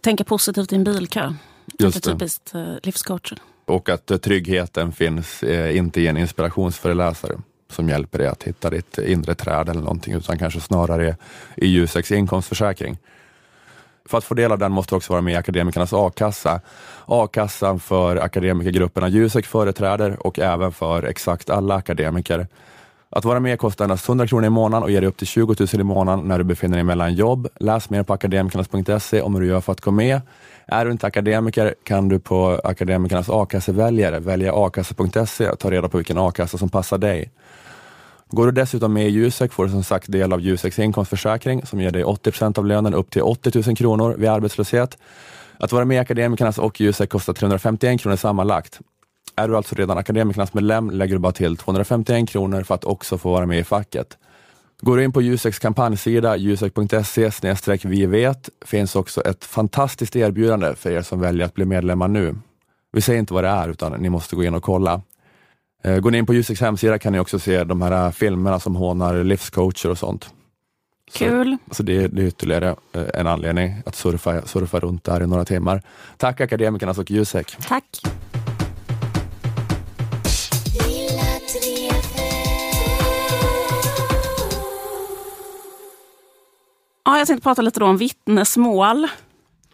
[0.00, 1.34] tänka positivt i en bilkö.
[1.78, 2.12] Just det.
[2.12, 3.38] typiskt uh, livscoacher.
[3.64, 7.36] Och att tryggheten finns uh, inte i en inspirationsföreläsare
[7.70, 11.16] som hjälper dig att hitta ditt inre träd eller någonting, utan kanske snarare
[11.56, 12.98] i Juseks inkomstförsäkring.
[14.04, 16.60] För att få del av den måste du också vara med i Akademikernas a-kassa.
[17.06, 22.46] A-kassan för akademikergrupperna Jusek företräder och även för exakt alla akademiker.
[23.14, 25.54] Att vara med kostar endast 100 kronor i månaden och ger dig upp till 20
[25.58, 27.48] 000 i månaden när du befinner dig mellan jobb.
[27.60, 30.20] Läs mer på akademikernas.se om hur du gör för att gå med.
[30.66, 35.96] Är du inte akademiker kan du på Akademikernas a-kasseväljare välja akassa.se och ta reda på
[35.96, 37.32] vilken a-kassa som passar dig.
[38.30, 41.80] Går du dessutom med i Jusek får du som sagt del av Juseks inkomstförsäkring som
[41.80, 44.98] ger dig 80 av lönen upp till 80 000 kronor vid arbetslöshet.
[45.58, 48.80] Att vara med i Akademikernas och Jusek kostar 351 kronor sammanlagt.
[49.36, 53.18] Är du alltså redan Akademikernas medlem lägger du bara till 251 kronor för att också
[53.18, 54.18] få vara med i facket.
[54.80, 57.30] Går du in på Juseks kampanjsida, jusek.se
[57.84, 62.34] vi vet, finns också ett fantastiskt erbjudande för er som väljer att bli medlemmar nu.
[62.92, 65.00] Vi säger inte vad det är, utan ni måste gå in och kolla.
[65.84, 68.76] Eh, går ni in på Juseks hemsida kan ni också se de här filmerna som
[68.76, 70.30] hånar livscoacher och sånt.
[71.12, 71.56] Kul.
[71.68, 75.26] Så, så det, det, är ytterligare eh, en anledning att surfa, surfa runt där i
[75.26, 75.82] några timmar.
[76.16, 77.56] Tack Akademikernas och Jusek.
[77.68, 78.02] Tack.
[87.22, 89.08] Jag tänkte prata lite om vittnesmål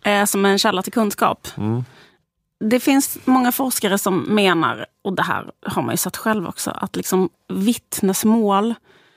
[0.03, 1.49] eh, som en källa till kunskap.
[1.57, 1.85] Mm.
[2.61, 6.71] Det finns många forskare som menar, och det här har man ju sett själv också,
[6.71, 8.75] att liksom vittnesmål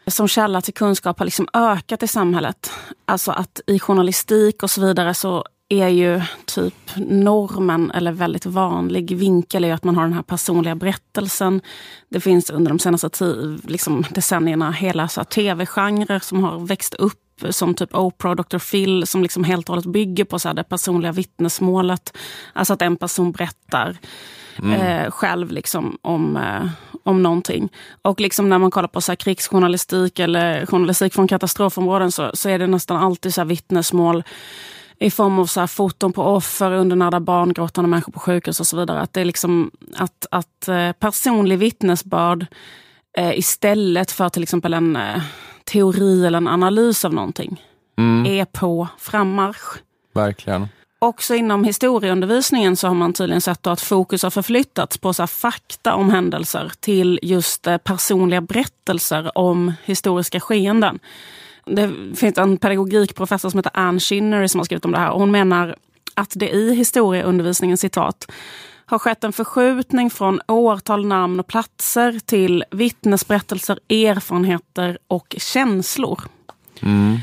[0.08, 2.72] som källa till kunskap har liksom ökat i samhället.
[3.06, 9.18] Alltså att i journalistik och så vidare så är ju typ normen, eller väldigt vanlig
[9.18, 11.62] vinkel, är att man har den här personliga berättelsen.
[12.10, 17.96] Det finns under de senaste liksom, decennierna hela tv-genrer som har växt upp som typ
[17.96, 18.58] Oprah och Dr.
[18.58, 22.18] Phil som liksom helt och hållet bygger på så här, det personliga vittnesmålet.
[22.54, 23.98] Alltså att en person berättar
[24.64, 24.82] mm.
[24.82, 26.70] eh, själv liksom om, eh,
[27.04, 27.70] om någonting.
[28.02, 32.50] Och liksom när man kollar på så här, krigsjournalistik eller journalistik från katastrofområden så, så
[32.50, 34.24] är det nästan alltid så här, vittnesmål
[35.00, 38.68] i form av så här foton på offer, undernärda barn, gråtande människor på sjukhus och
[38.68, 39.00] så vidare.
[39.02, 42.46] Att det är liksom att, att eh, personlig vittnesbörd
[43.18, 45.22] eh, istället för till exempel en eh,
[45.66, 47.66] teori eller en analys av någonting
[47.98, 48.26] mm.
[48.26, 49.82] är på frammarsch.
[50.14, 50.68] Verkligen.
[51.00, 55.96] Också inom historieundervisningen så har man tydligen sett att fokus har förflyttats på så fakta
[55.96, 61.00] om händelser till just eh, personliga berättelser om historiska skeenden.
[61.66, 65.12] Det finns en pedagogikprofessor som heter Ann Shinnery som har skrivit om det här.
[65.12, 65.76] Och hon menar
[66.14, 68.32] att det i historieundervisningen, citat,
[68.92, 76.22] har skett en förskjutning från årtal, namn och platser till vittnesberättelser, erfarenheter och känslor.
[76.82, 77.18] Mm.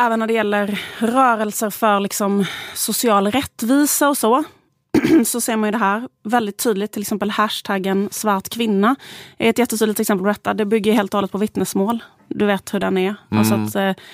[0.00, 4.44] Även när det gäller rörelser för liksom social rättvisa och så,
[5.26, 6.92] så ser man ju det här väldigt tydligt.
[6.92, 8.96] Till exempel hashtaggen svart kvinna
[9.38, 10.54] är ett jättetydligt exempel på detta.
[10.54, 12.02] Det bygger helt och hållet på vittnesmål.
[12.28, 13.14] Du vet hur den är.
[13.30, 13.38] Mm.
[13.38, 14.04] Alltså att, eh,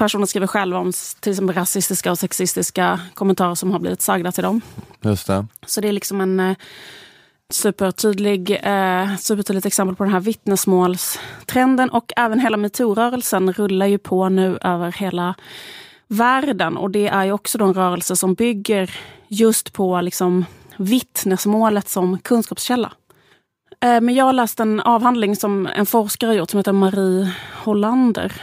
[0.00, 4.42] personer skriver själva om till exempel rasistiska och sexistiska kommentarer som har blivit sagda till
[4.42, 4.60] dem.
[5.00, 5.46] Just det.
[5.66, 6.56] Så det är liksom en eh,
[7.50, 11.90] supertydlig, eh, supertydligt exempel på den här vittnesmålstrenden.
[11.90, 15.34] Och även hela metoo-rörelsen rullar ju på nu över hela
[16.08, 16.76] världen.
[16.76, 18.90] Och det är ju också en rörelse som bygger
[19.28, 20.44] just på liksom
[20.76, 22.92] vittnesmålet som kunskapskälla.
[23.80, 27.32] Eh, men jag har läst en avhandling som en forskare har gjort som heter Marie
[27.64, 28.42] Hollander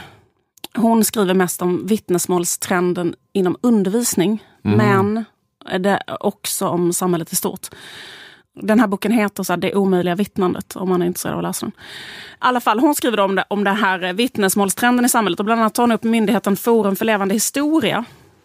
[0.76, 4.76] hon skriver mest om vittnesmålstrenden inom undervisning, mm.
[4.76, 5.24] men
[5.82, 7.66] det också om samhället i stort.
[8.60, 11.44] Den här boken heter så här, Det omöjliga vittnandet, om man är intresserad av att
[11.44, 11.72] läsa den.
[11.72, 11.74] I
[12.38, 15.74] alla fall, hon skriver om det, om det här vittnesmålstrenden i samhället och bland annat
[15.74, 18.04] tar hon upp myndigheten Forum för levande historia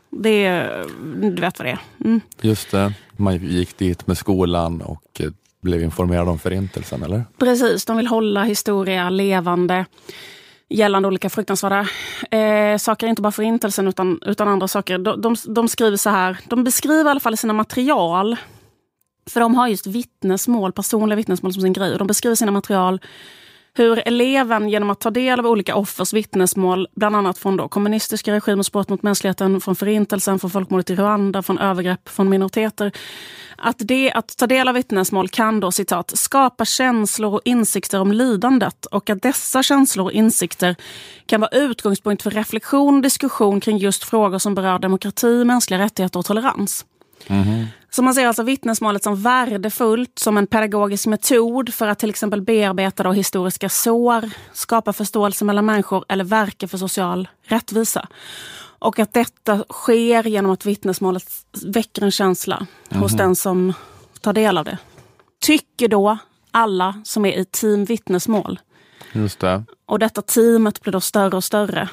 [0.09, 0.85] Det är,
[1.21, 1.79] du vet vad det är.
[2.05, 2.21] Mm.
[2.41, 5.31] Just det, man gick dit med skolan och eh,
[5.61, 7.23] blev informerad om förintelsen, eller?
[7.37, 9.85] Precis, de vill hålla historia levande
[10.73, 11.87] gällande olika fruktansvärda
[12.31, 14.97] eh, saker, inte bara förintelsen utan, utan andra saker.
[14.97, 18.35] De, de, de, skriver så här, de beskriver i alla fall i sina material,
[19.29, 21.97] för de har just vittnesmål, personliga vittnesmål som sin grej.
[21.97, 22.99] De beskriver sina material
[23.75, 28.33] hur eleven genom att ta del av olika offers vittnesmål, bland annat från då kommunistiska
[28.33, 32.91] regimers brott mot mänskligheten, från förintelsen, från folkmordet i Rwanda, från övergrepp från minoriteter.
[33.57, 38.11] Att, det, att ta del av vittnesmål kan då citat, skapa känslor och insikter om
[38.11, 40.75] lidandet och att dessa känslor och insikter
[41.25, 46.19] kan vara utgångspunkt för reflektion och diskussion kring just frågor som berör demokrati, mänskliga rättigheter
[46.19, 46.85] och tolerans.
[47.27, 47.65] Mm.
[47.89, 52.41] Så man ser alltså vittnesmålet som värdefullt som en pedagogisk metod för att till exempel
[52.41, 58.07] bearbeta då historiska sår, skapa förståelse mellan människor eller verka för social rättvisa.
[58.79, 61.31] Och att detta sker genom att vittnesmålet
[61.65, 63.03] väcker en känsla mm.
[63.03, 63.17] hos mhm.
[63.17, 63.73] den som
[64.21, 64.77] tar del av det.
[65.45, 66.17] Tycker då
[66.51, 68.59] alla som är i team vittnesmål.
[69.13, 69.63] Just det.
[69.85, 71.89] Och detta teamet blir då större och större.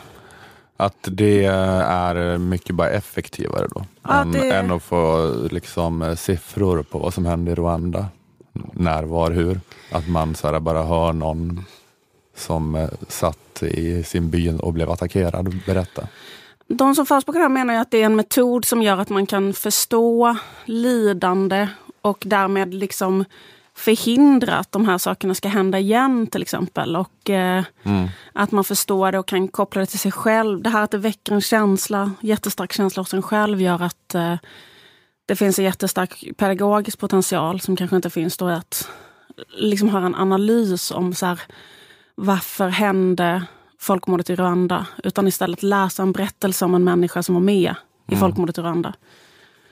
[0.80, 3.84] Att det är mycket bara effektivare då?
[4.02, 4.54] Ja, än, det...
[4.54, 8.06] än, att få liksom, siffror på vad som hände i Rwanda.
[8.72, 9.60] När, var, hur.
[9.92, 11.64] Att man så här, bara hör någon
[12.36, 16.08] som eh, satt i sin by och blev attackerad berätta.
[16.66, 19.26] De som förespråkar det här menar att det är en metod som gör att man
[19.26, 21.68] kan förstå lidande
[22.02, 23.24] och därmed liksom
[23.80, 26.96] förhindra att de här sakerna ska hända igen till exempel.
[26.96, 28.08] Och eh, mm.
[28.32, 30.62] Att man förstår det och kan koppla det till sig själv.
[30.62, 34.36] Det här att det väcker en känsla, jättestark känsla hos en själv gör att eh,
[35.26, 38.88] det finns en jättestark pedagogisk potential som kanske inte finns då att
[39.48, 41.40] liksom höra en analys om så här,
[42.14, 43.42] varför hände
[43.78, 44.86] folkmordet i Rwanda?
[45.04, 47.74] Utan istället läsa en berättelse om en människa som var med
[48.08, 48.20] i mm.
[48.20, 48.94] folkmordet i Rwanda.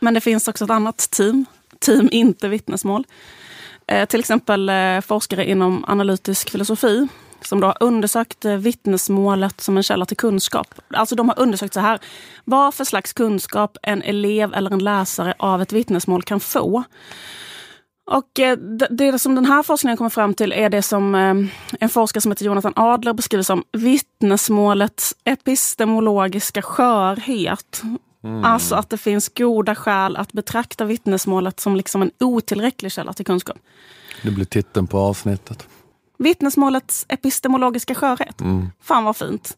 [0.00, 1.44] Men det finns också ett annat team,
[1.78, 3.04] Team Inte Vittnesmål,
[3.88, 7.08] Eh, till exempel eh, forskare inom analytisk filosofi
[7.44, 10.74] som då har undersökt eh, vittnesmålet som en källa till kunskap.
[10.94, 11.98] Alltså de har undersökt så här,
[12.44, 16.84] vad för slags kunskap en elev eller en läsare av ett vittnesmål kan få.
[18.10, 18.30] Och
[18.90, 21.14] det som den här forskningen kommer fram till är det som
[21.80, 27.82] en forskare som heter Jonathan Adler beskriver som vittnesmålets epistemologiska skörhet.
[28.24, 28.44] Mm.
[28.44, 33.26] Alltså att det finns goda skäl att betrakta vittnesmålet som liksom en otillräcklig källa till
[33.26, 33.58] kunskap.
[34.22, 35.68] Det blir titeln på avsnittet.
[36.18, 38.40] Vittnesmålets epistemologiska skörhet.
[38.40, 38.70] Mm.
[38.82, 39.56] Fan vad fint.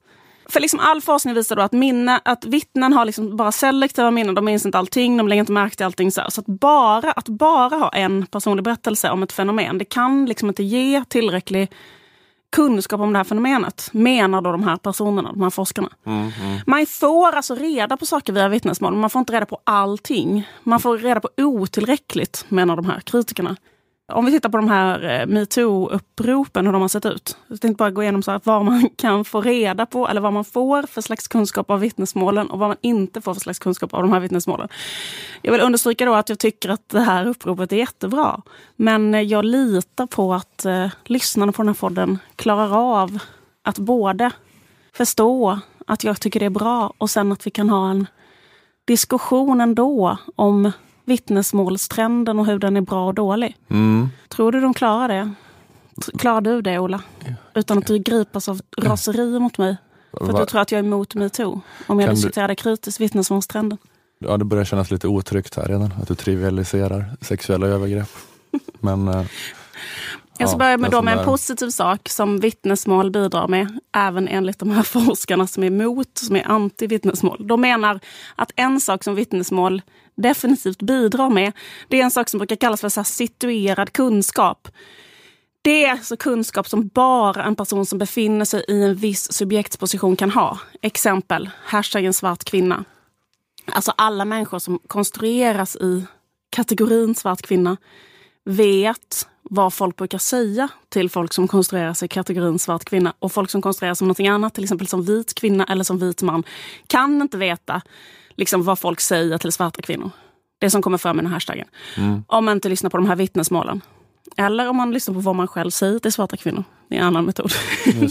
[0.49, 4.35] För liksom all forskning visar då att, minne, att vittnen har liksom bara selektiva minnen,
[4.35, 6.13] de minns inte allting, de lägger inte märke till allting.
[6.13, 10.27] Så, så att, bara, att bara ha en personlig berättelse om ett fenomen, det kan
[10.27, 11.71] liksom inte ge tillräcklig
[12.51, 15.89] kunskap om det här fenomenet, menar då de här personerna, de här forskarna.
[16.07, 16.59] Mm, mm.
[16.67, 20.49] Man får alltså reda på saker via vittnesmål, men man får inte reda på allting.
[20.63, 23.57] Man får reda på otillräckligt, menar de här kritikerna.
[24.13, 27.37] Om vi tittar på de här eh, metoo-uppropen, hur de har sett ut.
[27.49, 30.33] Jag tänkte bara gå igenom så här, vad man kan få reda på, eller vad
[30.33, 33.95] man får för slags kunskap av vittnesmålen och vad man inte får för slags kunskap
[33.95, 34.69] av de här vittnesmålen.
[35.43, 38.43] Jag vill understryka då att jag tycker att det här uppropet är jättebra.
[38.77, 43.19] Men eh, jag litar på att eh, lyssnarna på den här podden klarar av
[43.63, 44.31] att både
[44.93, 48.07] förstå att jag tycker det är bra och sen att vi kan ha en
[48.85, 50.73] diskussion ändå om
[51.11, 53.57] vittnesmålstrenden och hur den är bra och dålig.
[53.69, 54.09] Mm.
[54.29, 55.33] Tror du de klarar det?
[56.19, 57.03] Klarar du det, Ola?
[57.55, 59.77] Utan att du gripas av raseri mot mig?
[60.19, 61.61] För att du tror att jag är emot metoo?
[61.87, 62.55] Om jag kan diskuterar du...
[62.55, 63.79] kritiskt vittnesmålstrenden.
[64.19, 68.11] Ja, det börjar kännas lite otryggt här redan, att du trivialiserar sexuella övergrepp.
[68.81, 69.25] Men eh,
[70.41, 74.59] jag ska börja med, då med en positiv sak som vittnesmål bidrar med, även enligt
[74.59, 77.47] de här forskarna som är emot, som är anti-vittnesmål.
[77.47, 78.01] De menar
[78.37, 79.83] att en sak som vittnesmål
[80.15, 81.53] definitivt bidrar med,
[81.89, 84.69] det är en sak som brukar kallas för så situerad kunskap.
[85.63, 90.17] Det är alltså kunskap som bara en person som befinner sig i en viss subjektsposition
[90.17, 90.59] kan ha.
[90.83, 92.85] Exempel, hashtaggen svart kvinna.
[93.67, 96.05] Alltså alla människor som konstrueras i
[96.51, 97.77] kategorin svart kvinna
[98.45, 103.15] vet vad folk brukar säga till folk som konstruerar sig kategorin svart kvinna.
[103.19, 105.99] Och folk som konstruerar sig som någonting annat, till exempel som vit kvinna eller som
[105.99, 106.45] vit man,
[106.87, 107.83] kan inte veta
[108.37, 110.11] liksom, vad folk säger till svarta kvinnor.
[110.59, 111.69] Det som kommer fram i den här hashtaggen.
[111.97, 112.25] Mm.
[112.27, 113.81] Om man inte lyssnar på de här vittnesmålen.
[114.37, 116.65] Eller om man lyssnar på vad man själv säger till svarta kvinnor.
[116.89, 117.53] Det är en annan metod.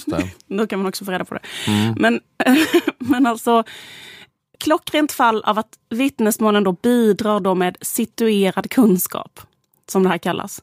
[0.47, 1.41] Då kan man också få reda på det.
[1.67, 1.95] Mm.
[1.99, 2.19] Men,
[2.97, 3.63] men alltså,
[4.59, 9.39] klockrent fall av att vittnesmålen då bidrar då med situerad kunskap,
[9.87, 10.61] som det här kallas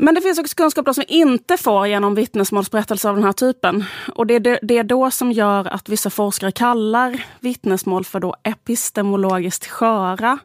[0.00, 3.84] Men det finns också kunskap som vi inte får genom vittnesmålsberättelser av den här typen.
[4.14, 8.20] Och det är det, det är då som gör att vissa forskare kallar vittnesmål för
[8.20, 10.38] då epistemologiskt sköra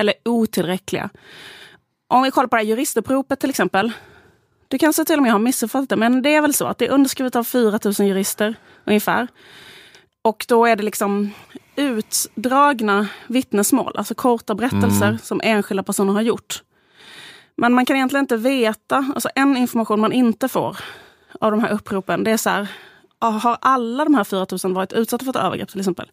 [0.00, 1.10] eller otillräckliga.
[2.08, 3.92] Om vi kollar på det här juristuppropet till exempel.
[4.68, 6.86] Du kanske till och med har missuppfattat det, men det är väl så att det
[6.86, 9.28] är underskrivet av 4 000 jurister ungefär.
[10.22, 11.30] Och då är det liksom
[11.76, 15.18] utdragna vittnesmål, alltså korta berättelser mm.
[15.18, 16.62] som enskilda personer har gjort.
[17.60, 20.76] Men man kan egentligen inte veta, alltså en information man inte får
[21.40, 22.68] av de här uppropen, det är så här,
[23.20, 26.10] har alla de här 4000 varit utsatta för ett övergrepp till exempel?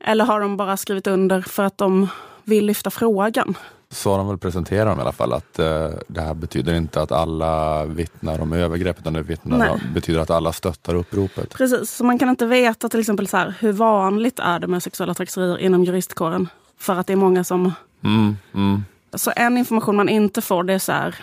[0.00, 2.08] Eller har de bara skrivit under för att de
[2.44, 3.54] vill lyfta frågan?
[3.90, 7.02] Så har de väl presenterat dem i alla fall, att eh, det här betyder inte
[7.02, 11.54] att alla vittnar om övergrepp, utan det vittnar, betyder att alla stöttar uppropet.
[11.54, 14.82] Precis, så man kan inte veta till exempel så här, hur vanligt är det med
[14.82, 16.48] sexuella trakasserier inom juristkåren?
[16.78, 17.72] För att det är många som...
[18.04, 18.84] Mm, mm.
[19.14, 21.16] Så en information man inte får det är så här,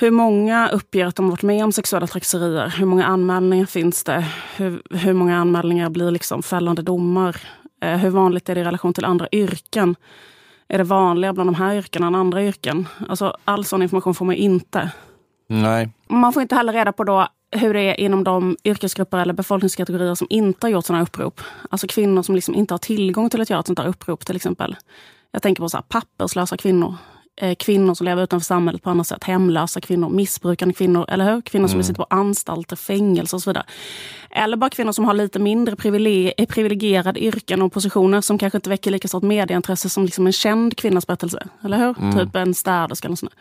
[0.00, 2.74] hur många uppger att de varit med om sexuella trakasserier?
[2.78, 4.26] Hur många anmälningar finns det?
[4.56, 7.36] Hur, hur många anmälningar blir liksom fällande domar?
[7.82, 9.96] Eh, hur vanligt är det i relation till andra yrken?
[10.68, 12.88] Är det vanligare bland de här yrkena än andra yrken?
[13.08, 14.90] Alltså, all sån information får man inte.
[15.48, 15.90] Nej.
[16.08, 20.14] Man får inte heller reda på då hur det är inom de yrkesgrupper eller befolkningskategorier
[20.14, 21.40] som inte har gjort sådana upprop.
[21.70, 24.36] Alltså kvinnor som liksom inte har tillgång till att göra ett sånt där upprop till
[24.36, 24.76] exempel.
[25.30, 26.94] Jag tänker på så här, papperslösa kvinnor.
[27.36, 29.24] Eh, kvinnor som lever utanför samhället på annat sätt.
[29.24, 31.40] Hemlösa kvinnor, missbrukande kvinnor, eller hur?
[31.40, 31.84] Kvinnor som mm.
[31.84, 33.64] sitter på anstalter, fängelse och så vidare.
[34.30, 35.72] Eller bara kvinnor som har lite mindre
[36.36, 40.32] eh, privilegierade yrken och positioner som kanske inte väcker lika stort medieintresse som liksom en
[40.32, 41.48] känd kvinnas berättelse.
[41.64, 41.98] Eller hur?
[41.98, 42.18] Mm.
[42.18, 43.34] Typ en städerska eller sånt.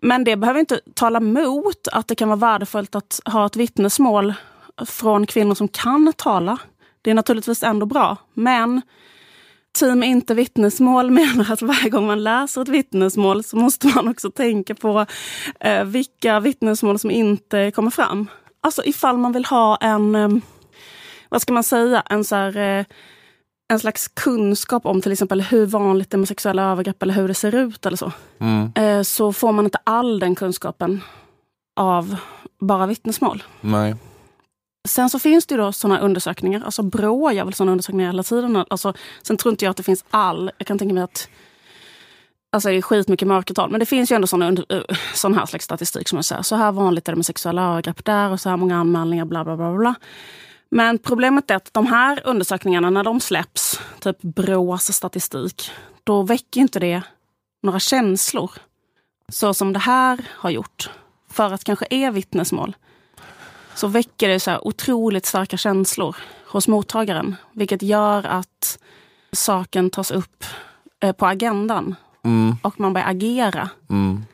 [0.00, 4.34] Men det behöver inte tala emot att det kan vara värdefullt att ha ett vittnesmål
[4.86, 6.58] från kvinnor som kan tala.
[7.02, 8.82] Det är naturligtvis ändå bra, men
[9.78, 14.30] Team Inte vittnesmål menar att varje gång man läser ett vittnesmål så måste man också
[14.30, 15.06] tänka på
[15.60, 18.28] eh, vilka vittnesmål som inte kommer fram.
[18.60, 20.28] Alltså ifall man vill ha en, eh,
[21.28, 22.84] vad ska man säga, en, så här, eh,
[23.72, 27.28] en slags kunskap om till exempel hur vanligt det är med sexuella övergrepp eller hur
[27.28, 28.12] det ser ut eller så.
[28.38, 28.72] Mm.
[28.74, 31.00] Eh, så får man inte all den kunskapen
[31.76, 32.16] av
[32.60, 33.42] bara vittnesmål.
[33.60, 33.94] Nej.
[34.88, 38.22] Sen så finns det ju då sådana undersökningar, alltså Brå gör väl sådana undersökningar hela
[38.22, 38.56] tiden.
[38.56, 41.28] Alltså, sen tror inte jag att det finns all, jag kan tänka mig att
[42.54, 44.54] Alltså det är skitmycket mörkertal, men det finns ju ändå sån, eh,
[45.14, 46.42] sån här slags statistik som jag säger.
[46.42, 49.44] Så här vanligt är det med sexuella övergrepp där och så här många anmälningar, bla
[49.44, 49.72] bla bla.
[49.72, 49.94] bla.
[50.70, 55.70] Men problemet är att de här undersökningarna, när de släpps, typ Brås statistik,
[56.04, 57.02] då väcker inte det
[57.62, 58.50] några känslor.
[59.28, 60.90] Så som det här har gjort.
[61.30, 62.76] För att kanske är vittnesmål
[63.74, 67.36] så väcker det så otroligt starka känslor hos mottagaren.
[67.52, 68.78] Vilket gör att
[69.32, 70.44] saken tas upp
[71.00, 72.56] eh, på agendan mm.
[72.62, 73.70] och man börjar agera.
[73.90, 74.24] Mm.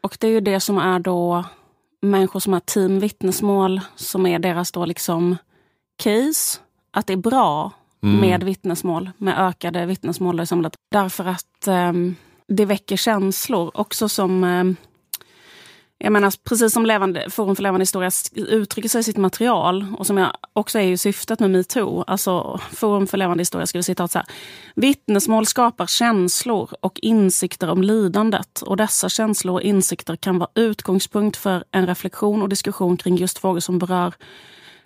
[0.00, 1.44] Och det är ju det som är då
[2.00, 5.36] människor som har teamvittnesmål som är deras då liksom
[5.96, 6.60] case.
[6.90, 8.20] Att det är bra mm.
[8.20, 10.76] med vittnesmål, med ökade vittnesmål i samhället.
[10.90, 12.16] Därför att um,
[12.48, 13.70] det väcker känslor.
[13.74, 14.76] Också som um,
[16.00, 20.06] jag menar, precis som levande, Forum för levande historia uttrycker sig i sitt material och
[20.06, 22.04] som jag också är ju syftet med metoo.
[22.06, 24.26] Alltså Forum för levande historia skriver citat så här.
[24.74, 31.36] Vittnesmål skapar känslor och insikter om lidandet och dessa känslor och insikter kan vara utgångspunkt
[31.36, 34.14] för en reflektion och diskussion kring just frågor som berör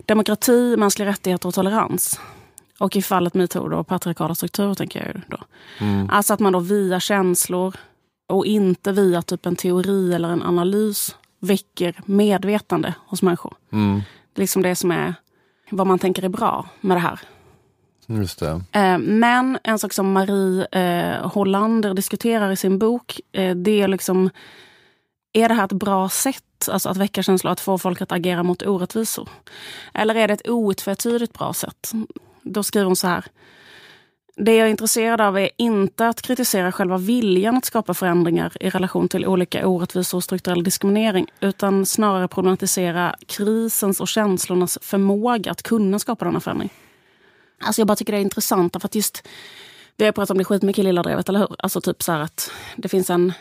[0.05, 2.19] demokrati, mänskliga rättigheter och tolerans.
[2.79, 5.37] Och i fallet metoo då patriarkala strukturer tänker jag ju då.
[5.79, 6.09] Mm.
[6.09, 7.75] Alltså att man då via känslor
[8.27, 13.53] och inte via typ en teori eller en analys väcker medvetande hos människor.
[13.71, 14.01] Mm.
[14.33, 15.13] Det är liksom det som är
[15.69, 17.19] vad man tänker är bra med det här.
[18.07, 18.61] Just det.
[18.71, 23.87] Eh, men en sak som Marie eh, Hollander diskuterar i sin bok, eh, det är
[23.87, 24.29] liksom
[25.33, 28.43] är det här ett bra sätt alltså att väcka känslor, att få folk att agera
[28.43, 29.29] mot orättvisor?
[29.93, 31.91] Eller är det ett outvetydigt bra sätt?
[32.41, 33.25] Då skriver hon så här.
[34.35, 38.69] Det jag är intresserad av är inte att kritisera själva viljan att skapa förändringar i
[38.69, 45.63] relation till olika orättvisor och strukturell diskriminering, utan snarare problematisera krisens och känslornas förmåga att
[45.63, 46.69] kunna skapa denna förändring.
[47.59, 49.27] Alltså jag bara tycker det är intressant, för att just
[49.97, 51.55] vi har pratat om det skitmycket i Lilla Drevet, eller hur?
[51.59, 53.33] Alltså typ så här att det finns en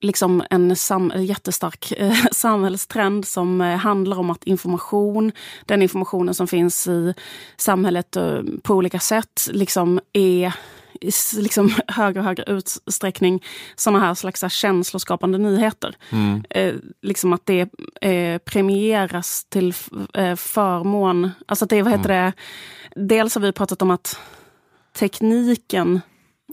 [0.00, 5.32] liksom en sam jättestark eh, samhällstrend som eh, handlar om att information,
[5.66, 7.14] den informationen som finns i
[7.56, 10.54] samhället eh, på olika sätt, liksom är
[11.00, 13.44] i liksom högre och högre utsträckning
[13.76, 15.96] såna här slags känsloskapande nyheter.
[16.10, 16.44] Mm.
[16.50, 17.68] Eh, liksom att det
[18.00, 19.74] eh, premieras till
[20.14, 21.30] eh, förmån.
[21.46, 22.32] Alltså att det, vad heter mm.
[22.94, 23.06] det?
[23.14, 24.20] Dels har vi pratat om att
[24.92, 26.00] tekniken,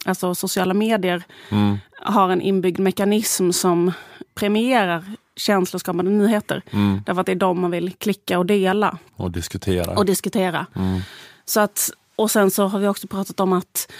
[0.05, 3.91] alltså sociala medier, mm har en inbyggd mekanism som
[4.35, 5.03] premierar
[5.35, 6.61] känsloskapande nyheter.
[6.71, 7.01] Mm.
[7.05, 9.91] Därför att det är de man vill klicka och dela Och diskutera.
[9.91, 10.65] och diskutera.
[10.75, 11.01] Mm.
[11.45, 13.91] Så att, och sen så har vi också pratat om att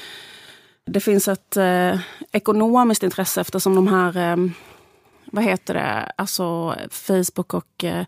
[0.85, 1.99] det finns ett eh,
[2.31, 4.37] ekonomiskt intresse eftersom de här, eh,
[5.25, 8.05] vad heter det, alltså Facebook och eh,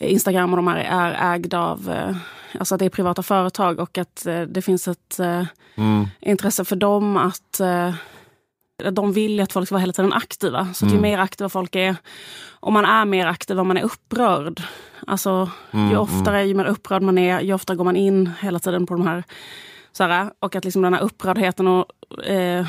[0.00, 2.16] Instagram och de här är ägda av, eh,
[2.58, 5.44] alltså att det är privata företag och att eh, det finns ett eh,
[5.78, 6.06] Mm.
[6.20, 7.94] intresse för dem att eh,
[8.92, 10.74] de vill ju att folk ska vara hela tiden aktiva.
[10.74, 11.10] Så att ju Mm.
[11.10, 11.96] mer aktiva folk är,
[12.60, 14.62] om man är mer aktiv om man är upprörd.
[15.06, 18.58] Alltså Mm, ju oftare, ju mer upprörd man är, ju oftare går man in hela
[18.58, 19.24] tiden på de här.
[19.92, 21.86] Så här och att liksom den här upprördheten och
[22.26, 22.66] eh,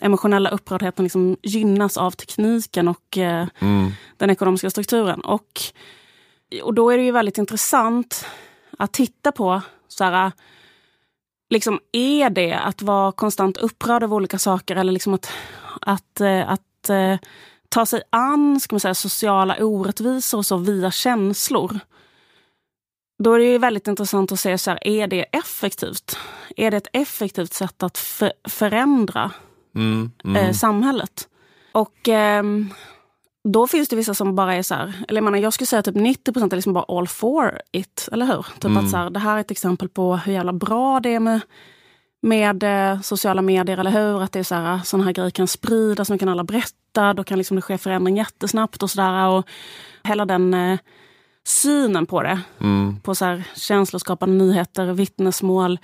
[0.00, 3.90] emotionella upprördheten liksom gynnas av tekniken och eh, Mm.
[4.16, 5.20] den ekonomiska strukturen.
[5.20, 5.48] Och,
[6.62, 8.26] och då är det ju väldigt intressant
[8.80, 10.32] att titta på så här,
[11.50, 15.32] liksom, är det att vara konstant upprörd över olika saker eller liksom att,
[15.80, 17.16] att, eh, att eh,
[17.68, 21.80] ta sig an ska man säga, sociala orättvisor och så via känslor.
[23.22, 26.16] Då är det ju väldigt intressant att se, så här, är det effektivt?
[26.56, 29.30] Är det ett effektivt sätt att för, förändra
[29.74, 30.10] Mm.
[30.24, 30.36] Mm.
[30.36, 31.28] eh, samhället?
[31.72, 32.74] Och ehm,
[33.48, 35.82] då finns det vissa som bara är så här, eller jag menar jag skulle säga
[35.82, 38.42] typ 90 procent är liksom bara all for it, eller hur?
[38.54, 38.76] Typ Mm.
[38.84, 41.40] att så här, det här är ett exempel på hur jävla bra det är med,
[42.22, 44.22] med eh, sociala medier, eller hur?
[44.22, 47.24] Att det är så här, sådana här grejer kan spridas, nu kan alla berätta, då
[47.24, 49.28] kan liksom det ske förändring jättesnabbt och sådär.
[49.28, 49.46] Och
[50.04, 50.78] hela den eh,
[51.44, 53.00] synen på det, Mm.
[53.00, 55.78] på så här, känsloskapande nyheter, vittnesmål,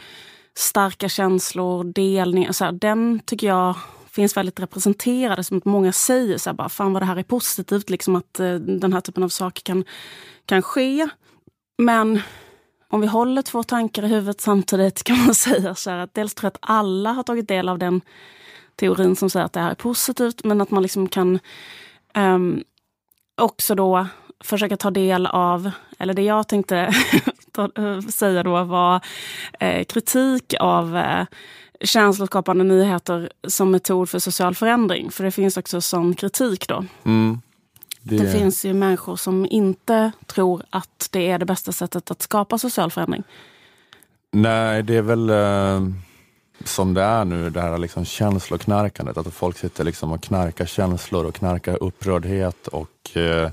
[0.59, 2.53] starka känslor, delning.
[2.55, 3.75] Så här, den tycker jag
[4.17, 7.23] finns väldigt representerade, Som att många säger så här, bara, fan vad det här är
[7.23, 9.85] positivt, liksom att eh, den här typen av saker kan,
[10.47, 11.09] kan ske.
[11.79, 12.21] Men
[12.89, 16.35] om vi håller två tankar i huvudet samtidigt kan man säga så här att dels
[16.35, 18.01] tror jag att alla har tagit del av den
[18.77, 21.39] teorin som säger att det här är positivt, men att man liksom kan
[22.15, 22.65] um,
[23.37, 24.07] också då
[24.45, 26.95] försöka ta del av, eller det jag tänkte
[27.53, 29.01] ta, eh, säga då var
[29.61, 31.27] eh, kritik av eh,
[31.81, 35.11] känsloskapande nyheter som metod för social förändring.
[35.11, 36.85] För det finns också sån kritik då.
[37.05, 37.41] Mm.
[38.03, 42.23] Det, Det finns ju människor som inte tror att det är det bästa sättet att
[42.23, 43.23] skapa social förändring.
[44.31, 45.81] Nej, det är väl eh,
[46.65, 49.17] som det är nu, det här liksom känsloknarkandet.
[49.17, 52.67] Att folk sitter liksom och knarkar känslor och knarkar upprördhet.
[52.67, 53.51] Och, eh,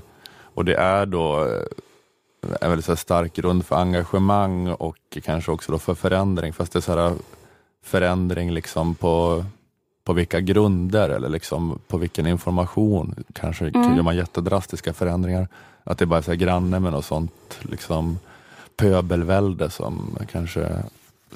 [0.54, 5.78] och det är då eh, en väldigt stark grund för engagemang och kanske också då
[5.78, 6.52] för förändring.
[6.52, 7.12] Fast det är så här
[7.84, 9.44] förändring liksom på,
[10.04, 13.14] på vilka grunder eller liksom på vilken information.
[13.32, 13.96] Kanske Mm.
[13.96, 15.48] gör man jättedrastiska förändringar.
[15.84, 18.18] Att det bara är så här granne med något sånt liksom
[18.76, 20.68] pöbelvälde som kanske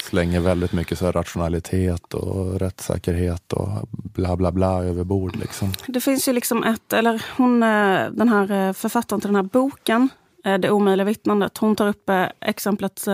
[0.03, 5.37] slänger väldigt mycket så rationalitet och rättssäkerhet och bla bla bla över bord.
[5.37, 5.73] Liksom.
[5.87, 9.43] Det finns ju liksom ett, eller hon, eh, den här eh, författaren till den här
[9.43, 10.09] boken,
[10.45, 13.05] eh, Det omöjliga vittnandet, hon tar upp exemplet,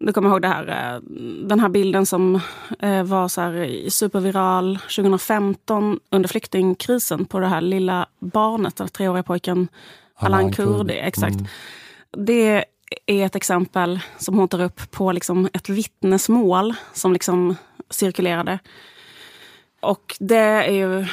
[0.00, 1.00] du kommer ihåg det här, eh,
[1.46, 2.40] den här bilden som
[2.78, 9.22] eh, var så här superviral 2015 under flyktingkrisen på det här lilla barnet, den treåriga
[9.22, 9.68] pojken
[10.14, 10.98] Alan Kurdi.
[10.98, 11.34] Exakt.
[11.34, 11.46] Mm.
[12.26, 12.64] Det
[13.06, 17.56] är ett exempel som hon tar upp på liksom ett vittnesmål som liksom
[17.90, 18.58] cirkulerade.
[19.80, 21.06] Och det är ju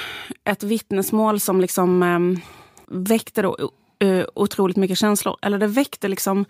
[0.44, 2.44] ett vittnesmål som liksom eh,
[2.88, 3.58] väckte då,
[4.00, 5.38] eh, otroligt mycket känslor.
[5.42, 6.46] Eller det väckte liksom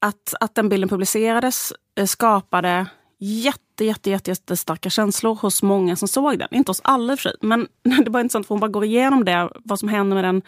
[0.00, 2.86] att, att den bilden publicerades eh, skapade
[3.18, 6.48] jätte, jätte, jätte, jättestarka känslor hos många som såg den.
[6.50, 7.68] Inte hos alla i och för sig, men
[8.04, 10.42] det var intressant för hon bara går igenom det, vad som händer med den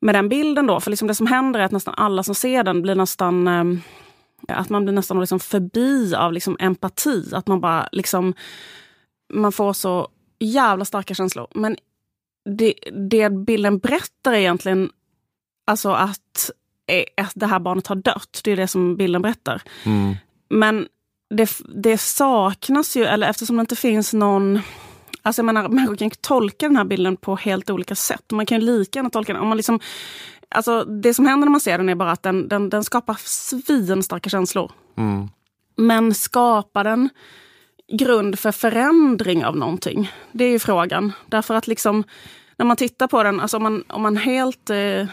[0.00, 0.80] med den bilden då.
[0.80, 3.64] För liksom det som händer är att nästan alla som ser den blir nästan eh,
[4.48, 7.34] att man blir nästan liksom förbi av liksom empati.
[7.34, 8.34] Att man bara liksom
[9.32, 10.08] man får så
[10.38, 11.48] jävla starka känslor.
[11.54, 11.76] Men
[12.44, 12.74] det,
[13.10, 14.90] det bilden berättar är egentligen
[15.66, 16.50] alltså att,
[16.86, 18.40] eh, att det här barnet har dött.
[18.44, 19.62] Det är det som bilden berättar.
[19.84, 20.14] Mm.
[20.50, 20.88] Men
[21.34, 24.60] det, det saknas ju, eller eftersom det inte finns någon
[25.26, 28.32] Alltså jag menar, människor kan tolka den här bilden på helt olika sätt.
[28.32, 29.42] Man kan ju lika gärna tolka den.
[29.42, 29.80] Om man liksom,
[30.48, 33.16] alltså det som händer när man ser den är bara att den, den, den skapar
[33.24, 34.72] svinstarka känslor.
[34.96, 35.28] Mm.
[35.76, 37.08] Men skapar den
[37.92, 40.12] grund för förändring av någonting?
[40.32, 41.12] Det är ju frågan.
[41.26, 42.04] Därför att liksom,
[42.56, 45.06] när man tittar på den, alltså om man, om man helt eh,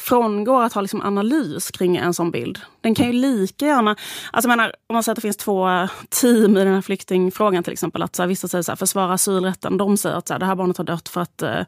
[0.00, 2.58] frångår att ha liksom analys kring en sån bild.
[2.80, 3.90] Den kan ju lika gärna...
[4.32, 7.62] Alltså jag menar, om man säger att det finns två team i den här flyktingfrågan
[7.64, 8.02] till exempel.
[8.02, 9.76] Att så här, vissa säger så här, försvara asylrätten.
[9.76, 11.60] De säger att så här, det här barnet har dött för att eh,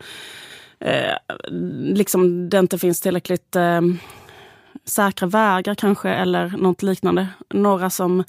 [0.80, 1.16] eh
[1.94, 3.80] liksom det inte finns tillräckligt eh,
[4.84, 7.28] säkra vägar kanske eller något liknande.
[7.50, 8.24] Några som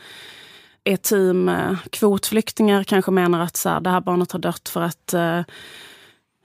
[0.84, 4.82] är team eh, kvotflyktingar kanske menar att så här, det här barnet har dött för
[4.82, 5.40] att eh,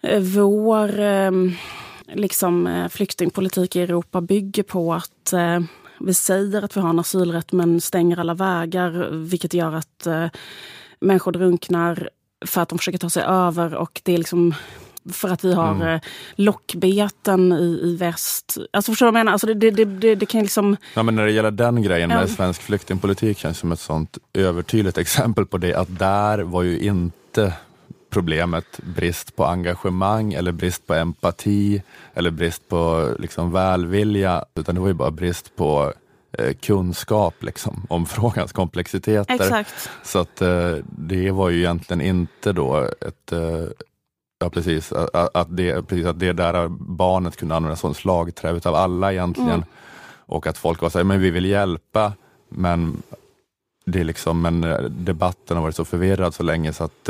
[0.03, 1.31] eh vår eh,
[2.15, 5.61] liksom, eh, flyktingpolitik i Europa bygger på att eh,
[6.01, 10.27] vi säger att vi har en asylrätt men stänger alla vägar vilket gör att eh,
[11.01, 12.11] människor drunknar
[12.47, 14.55] för att de försöker ta sig över och det är liksom
[15.13, 15.89] för att vi har mm.
[15.89, 16.01] Eh,
[16.35, 18.59] lockbeten i, i väst.
[18.71, 19.33] Alltså förstår du vad jag menar?
[19.33, 20.77] Alltså det, det, det, det kan liksom...
[20.95, 22.27] Ja, men när det gäller den grejen med ja.
[22.27, 27.53] svensk flyktingpolitik känns som ett sånt övertydligt exempel på det att där var ju inte
[28.11, 31.83] problemet brist på engagemang eller brist på empati
[32.15, 35.93] eller brist på liksom välvilja, utan det var ju bara brist på
[36.39, 39.35] eh, kunskap liksom, om frågans komplexiteter.
[39.35, 39.91] Exakt.
[40.03, 43.65] Så att eh, det var ju egentligen inte då ett eh,
[44.41, 48.75] Ja precis, att, att, det, precis, att det där barnet kunde användas som slagträ utav
[48.75, 49.51] alla egentligen.
[49.51, 49.65] Mm.
[50.27, 52.13] Och att folk var såhär, men vi vill hjälpa,
[52.49, 53.03] men,
[53.85, 57.09] det är liksom, men eh, debatten har varit så förvirrad så länge så att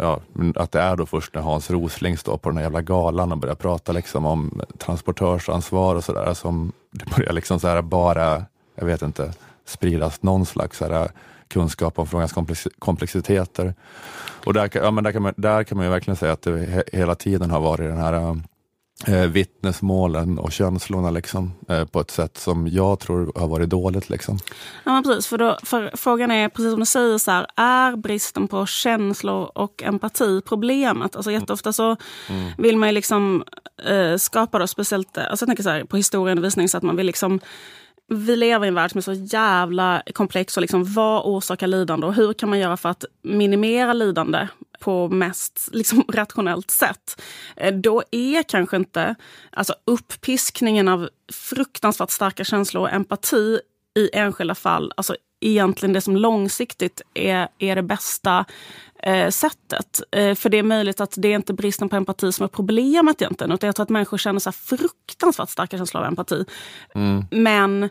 [0.00, 2.82] Ja, men att det är då först när Hans Rosling står på den här jävla
[2.82, 7.82] galan och börjar prata liksom om transportörsansvar och sådär som det börjar liksom så här
[7.82, 8.44] bara,
[8.74, 9.32] jag vet inte,
[9.64, 11.10] spridas någon slags så här
[11.48, 12.34] kunskap om frågans
[12.78, 13.74] komplexiteter.
[14.44, 16.84] Och där, ja, men där, kan man, där kan man ju verkligen säga att det
[16.92, 18.42] hela tiden har varit den här um,
[19.06, 24.10] eh, vittnesmålen och känslorna liksom, eh, på ett sätt som jag tror har varit dåligt.
[24.10, 24.38] Liksom.
[24.84, 25.26] Ja, precis.
[25.26, 29.50] För, då, för frågan är, precis som du säger, så här, är bristen på känslor
[29.54, 31.16] och empati problemet?
[31.16, 31.96] Alltså jätteofta så
[32.28, 32.52] mm.
[32.58, 33.44] vill man ju liksom,
[33.86, 37.06] eh, skapa, då, speciellt alltså jag tänker så här, på historieundervisning, så att man vill
[37.06, 37.40] liksom
[38.10, 40.56] vi lever i en värld som är så jävla komplex.
[40.56, 44.48] Och liksom, vad orsakar lidande och hur kan man göra för att minimera lidande
[44.78, 47.22] på mest liksom, rationellt sätt?
[47.56, 49.14] Eh, då är kanske inte
[49.50, 53.60] alltså, uppiskningen av fruktansvärt starka känslor och empati
[53.98, 58.44] i enskilda fall, alltså egentligen det som långsiktigt är, är det bästa
[59.02, 60.02] eh, sättet.
[60.10, 63.22] Eh, för det är möjligt att det är inte bristen på empati som är problemet
[63.22, 63.52] egentligen.
[63.52, 66.44] Utan jag tror att människor känner så fruktansvärt starka känslor av empati.
[66.94, 67.24] Mm.
[67.30, 67.82] Men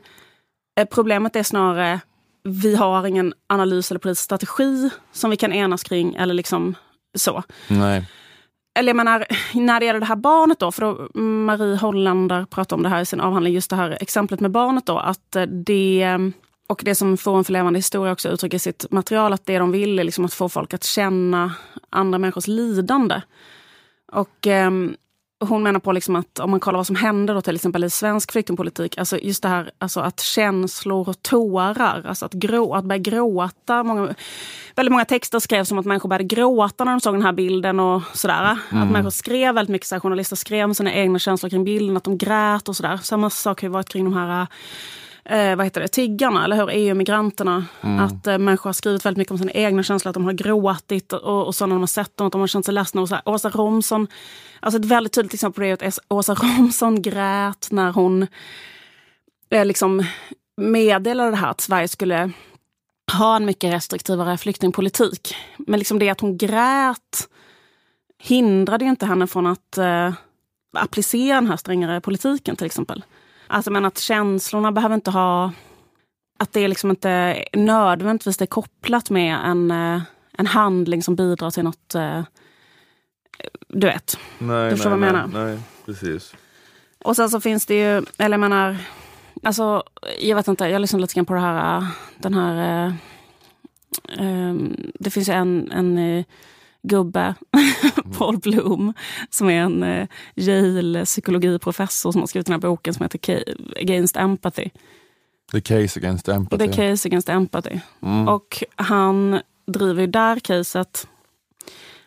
[0.80, 2.00] eh, problemet är snarare
[2.48, 6.16] vi har ingen analys eller politisk strategi som vi kan enas kring.
[6.16, 6.76] Eller liksom
[7.18, 7.44] så.
[7.68, 8.06] Nej.
[8.80, 12.76] Eller jag menar, när det gäller det här barnet då, för då Marie Hollander pratar
[12.76, 16.18] om det här i sin avhandling, just det här exemplet med barnet då, att det
[16.68, 19.72] och det som Forum för levande historia också uttrycker i sitt material, att det de
[19.72, 21.54] vill är liksom att få folk att känna
[21.90, 23.22] andra människors lidande.
[24.12, 24.72] Och eh,
[25.40, 27.90] hon menar på liksom att om man kollar vad som händer då till exempel i
[27.90, 32.86] svensk flyktingpolitik, alltså just det här alltså att känslor och tårar, alltså att, grå, att
[32.86, 33.84] börja gråta.
[33.84, 34.16] Många,
[34.76, 37.80] väldigt många texter skrevs om att människor började gråta när de såg den här bilden
[37.80, 38.58] och sådär.
[38.72, 38.84] Mm.
[38.84, 41.98] Att människor skrev väldigt mycket, så här, journalister skrev om sina egna känslor kring bilden,
[41.98, 42.98] att de grät och sådär.
[43.04, 44.48] Samma sak har ju varit kring de här
[45.30, 46.70] eh, vad heter det, tiggarna, eller hur?
[46.72, 47.66] EU-migranterna.
[47.82, 48.00] Mm.
[48.00, 51.14] Att eh, människor har skrivit väldigt mycket om sina egna känslor, att de har gråtit
[51.14, 53.02] och, och så när de har sett dem, att de har känt sig ledsna.
[53.02, 53.30] Och så här.
[53.30, 54.08] Åsa Romson,
[54.60, 58.28] alltså ett väldigt tydligt exempel på det är att Åsa Romson grät när hon
[59.50, 60.04] eh, liksom
[60.62, 62.32] meddelade det här att Sverige skulle
[63.18, 65.36] ha en mycket restriktivare flyktingpolitik.
[65.58, 67.30] Men liksom det att hon grät
[68.20, 70.14] hindrade inte henne från att eh,
[70.78, 73.04] applicera den här strängare politiken till exempel.
[73.48, 75.52] Alltså men att känslorna behöver inte ha...
[76.40, 80.02] Att det liksom inte nödvändigtvis är kopplat med en, eh,
[80.38, 81.96] en handling som bidrar till något...
[81.96, 82.22] Eh,
[83.68, 84.20] du vet.
[84.38, 85.46] Nej, du förstår nej, vad jag menar?
[85.46, 86.36] Nej, precis.
[87.00, 88.78] Och sen så finns det ju, eller jag menar,
[89.44, 89.84] alltså
[90.20, 91.88] jag vet inte, jag lyssnade lite grann på det här, eh,
[92.18, 92.94] den här,
[94.20, 96.24] um, det finns ju en, en
[96.84, 97.36] gubbe,
[98.18, 98.94] Paul Bloom,
[99.30, 103.44] som är en eh, Yale psykologiprofessor som har skrivit den här boken som heter
[103.82, 104.70] Against Empathy.
[105.52, 106.68] The Case Against Empathy.
[106.68, 107.80] The Case Against Empathy.
[108.02, 108.28] Mm.
[108.28, 111.08] Och han driver ju där caset.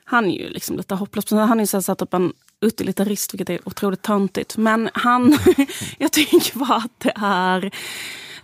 [0.05, 1.31] Han är ju liksom lite hopplös.
[1.31, 4.57] Han har ju satt upp en utilitarism, vilket är otroligt töntigt.
[4.57, 5.39] Men han,
[5.99, 7.65] jag tycker bara att det är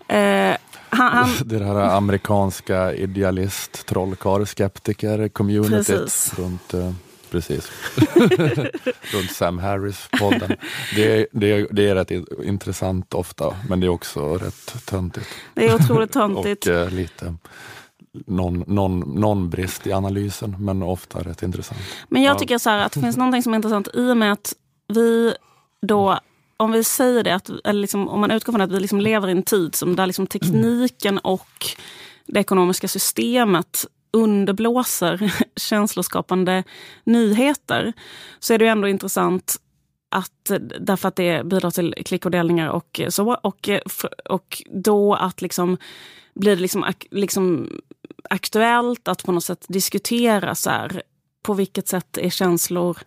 [0.08, 0.56] eh,
[0.96, 1.28] han, han...
[1.44, 6.92] Det här amerikanska idealist, trollkarl, skeptiker, communityt runt uh,
[7.30, 7.70] Precis.
[9.12, 10.56] runt Sam Harris-podden.
[10.94, 12.10] Det, det, det är rätt
[12.44, 15.26] intressant ofta, men det är också rätt töntigt.
[15.54, 16.66] Det är otroligt töntigt.
[16.66, 17.34] Och uh, lite
[18.26, 21.80] någon, någon, någon brist i analysen, men ofta rätt intressant.
[22.08, 24.52] Men jag tycker så att det finns någonting som är intressant i och med att
[24.88, 25.34] vi
[25.82, 26.18] då
[26.56, 29.28] om vi säger det, att, eller liksom, om man utgår från att vi liksom lever
[29.28, 31.66] i en tid som där liksom tekniken och
[32.26, 36.64] det ekonomiska systemet underblåser känsloskapande
[37.04, 37.92] nyheter,
[38.38, 39.56] så är det ändå intressant
[40.08, 40.50] att,
[40.80, 43.34] därför att det bidrar till klick och delningar och så.
[43.34, 43.70] Och,
[44.24, 45.76] och då att liksom
[46.34, 47.70] blir det liksom, liksom
[48.30, 51.02] aktuellt att på något sätt diskutera så här,
[51.42, 52.98] på vilket sätt är känslor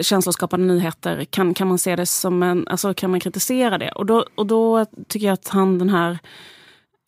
[0.00, 3.90] känsloskapande nyheter, kan, kan man se det som en, alltså kan man kritisera det?
[3.90, 6.18] Och då, och då tycker jag att han den här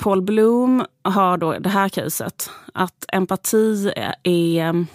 [0.02, 4.86] Paul Bloom har då det här caset, att empati är, är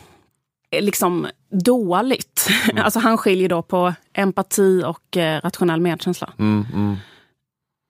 [0.81, 2.49] liksom dåligt.
[2.71, 2.83] Mm.
[2.83, 6.33] Alltså han skiljer då på empati och eh, rationell medkänsla.
[6.39, 6.95] Mm, mm.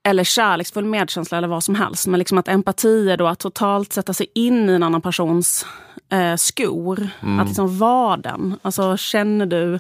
[0.08, 2.08] Eller kärleksfull medkänsla eller vad som helst.
[2.08, 5.66] Men liksom att empati är då att totalt sätta sig in i en annan persons
[6.10, 7.10] eh, skor.
[7.22, 7.40] Mm.
[7.40, 8.60] Att liksom vara den.
[8.62, 9.74] Alltså känner du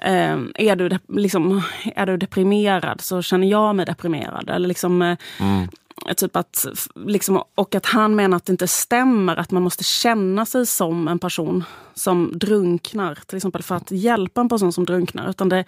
[0.00, 1.62] eh, är, du liksom,
[1.96, 4.50] är du deprimerad så känner jag mig deprimerad.
[4.50, 5.68] Eller liksom, eh, mm.
[6.16, 10.46] Typ att, liksom, och att han menar att det inte stämmer att man måste känna
[10.46, 13.18] sig som en person som drunknar.
[13.26, 15.30] Till exempel för att hjälpa en person som drunknar.
[15.30, 15.64] Utan, det,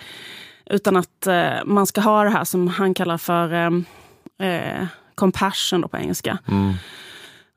[0.70, 3.70] utan att eh, man ska ha det här som han kallar för eh,
[4.48, 6.38] eh compassion på engelska.
[6.48, 6.74] Mm.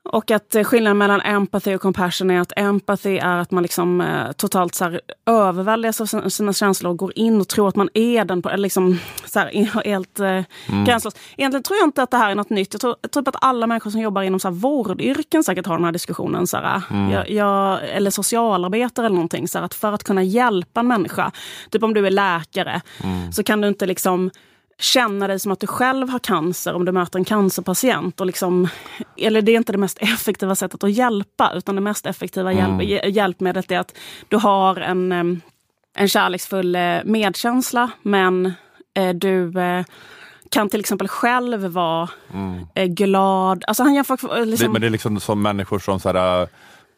[0.04, 4.00] Och att eh, skillnaden mellan empathy och compassion är att empathy är att man liksom
[4.00, 7.88] eh, totalt så här, överväldigas av sina känslor och går in och tror att man
[7.94, 8.42] är den.
[8.42, 10.84] På, eller liksom, så här, helt eh, mm.
[10.84, 11.14] gränslös.
[11.36, 12.74] Egentligen tror jag inte att det här är något nytt.
[12.74, 15.84] Jag tror typ att alla människor som jobbar inom så här, vårdyrken säkert har den
[15.84, 16.46] här diskussionen.
[16.46, 17.10] Så här, mm.
[17.10, 19.48] jag, jag, eller socialarbetare eller någonting.
[19.48, 21.32] Så här, att för att kunna hjälpa en människa,
[21.70, 23.32] typ om du är läkare, mm.
[23.32, 24.30] så kan du inte liksom
[24.78, 28.20] känna dig som att du själv har cancer om du möter en cancerpatient.
[28.20, 28.68] Och liksom,
[29.16, 32.80] eller det är inte det mest effektiva sättet att hjälpa, utan det mest effektiva mm.
[32.80, 33.98] hjälp, hjälpmedlet är att
[34.28, 35.12] du har en,
[35.96, 38.52] en kärleksfull eh, medkänsla, men
[38.94, 39.84] eh, du eh,
[40.50, 42.94] kan till exempel själv vara mm.
[42.94, 43.64] glad.
[43.66, 44.66] Alltså han jämför, liksom...
[44.66, 46.48] det, men det är liksom som människor som så här,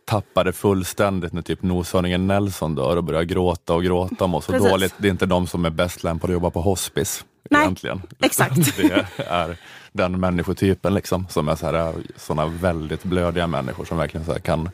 [0.04, 4.52] tappade fullständigt när typ noshörningen Nelson dör och börjar gråta och gråta och mår så
[4.52, 4.70] Precis.
[4.70, 4.94] dåligt.
[4.96, 7.24] Det är inte de som är bäst lämpade att jobba på hospice.
[7.51, 8.03] Nej, egentligen.
[8.20, 8.76] exakt.
[8.76, 9.57] Det är
[9.92, 14.70] den människotypen liksom, som är så här, såna väldigt blödiga människor som verkligen så kan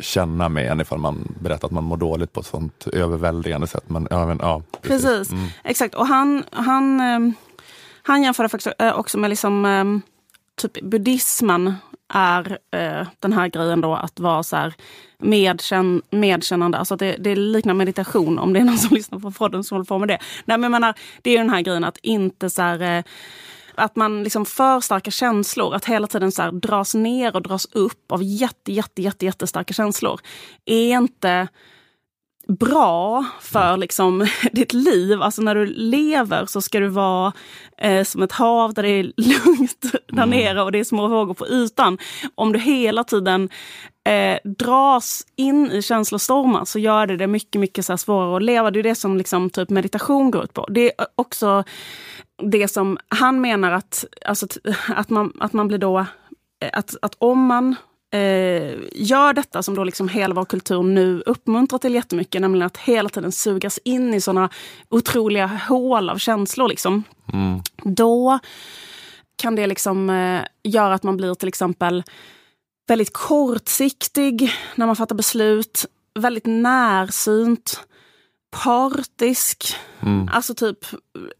[0.00, 3.84] känna med en ifall man berättar att man mår dåligt på ett sånt överväldigande sätt.
[3.86, 5.32] Men, ja, men, ja, precis, precis.
[5.32, 5.48] Mm.
[5.64, 5.94] exakt.
[5.94, 7.34] Och han, han, ehm,
[8.02, 10.02] han jämför faktiskt eh, också med liksom, ehm,
[10.56, 11.74] typ buddhismen
[12.08, 14.74] är eh, den här grejen då att vara så här
[15.18, 16.78] medkänn, medkännande.
[16.78, 19.86] Alltså det, det liknar meditation om det är någon som lyssnar på podden som håller
[19.86, 20.18] på med det.
[20.44, 23.04] Nej, men jag menar, det är den här grejen att inte så här, eh,
[23.74, 28.12] att man liksom för starka känslor, att hela tiden så dras ner och dras upp
[28.12, 30.20] av jätte, jätte, jätte, jättestarka känslor,
[30.64, 31.48] är inte
[32.48, 35.22] bra för liksom, ditt liv.
[35.22, 37.32] Alltså när du lever så ska du vara
[37.78, 40.30] eh, som ett hav där det är lugnt där mm.
[40.30, 41.98] nere och det är små vågor på ytan.
[42.34, 43.48] Om du hela tiden
[44.08, 48.70] eh, dras in i känslostormar så gör det det mycket, mycket så svårare att leva.
[48.70, 50.66] Det är det som liksom, typ meditation går ut på.
[50.70, 51.64] Det är också
[52.42, 54.46] det som han menar att, alltså,
[54.88, 57.76] att, man, att man blir då eh, att, att om man
[58.10, 62.76] eh, gör detta som då liksom hela vår kultur nu uppmuntrar till jättemycket, nämligen att
[62.76, 64.50] hela tiden sugas in i såna
[64.88, 66.68] otroliga hål av känslor.
[66.68, 67.04] Liksom.
[67.32, 67.60] Mm.
[67.82, 68.38] Då
[69.36, 72.02] kan det liksom eh, göra att man blir till exempel
[72.88, 77.80] väldigt kortsiktig när man fattar beslut, väldigt närsynt,
[78.50, 79.74] partisk.
[80.00, 80.28] Mm.
[80.32, 80.78] Alltså typ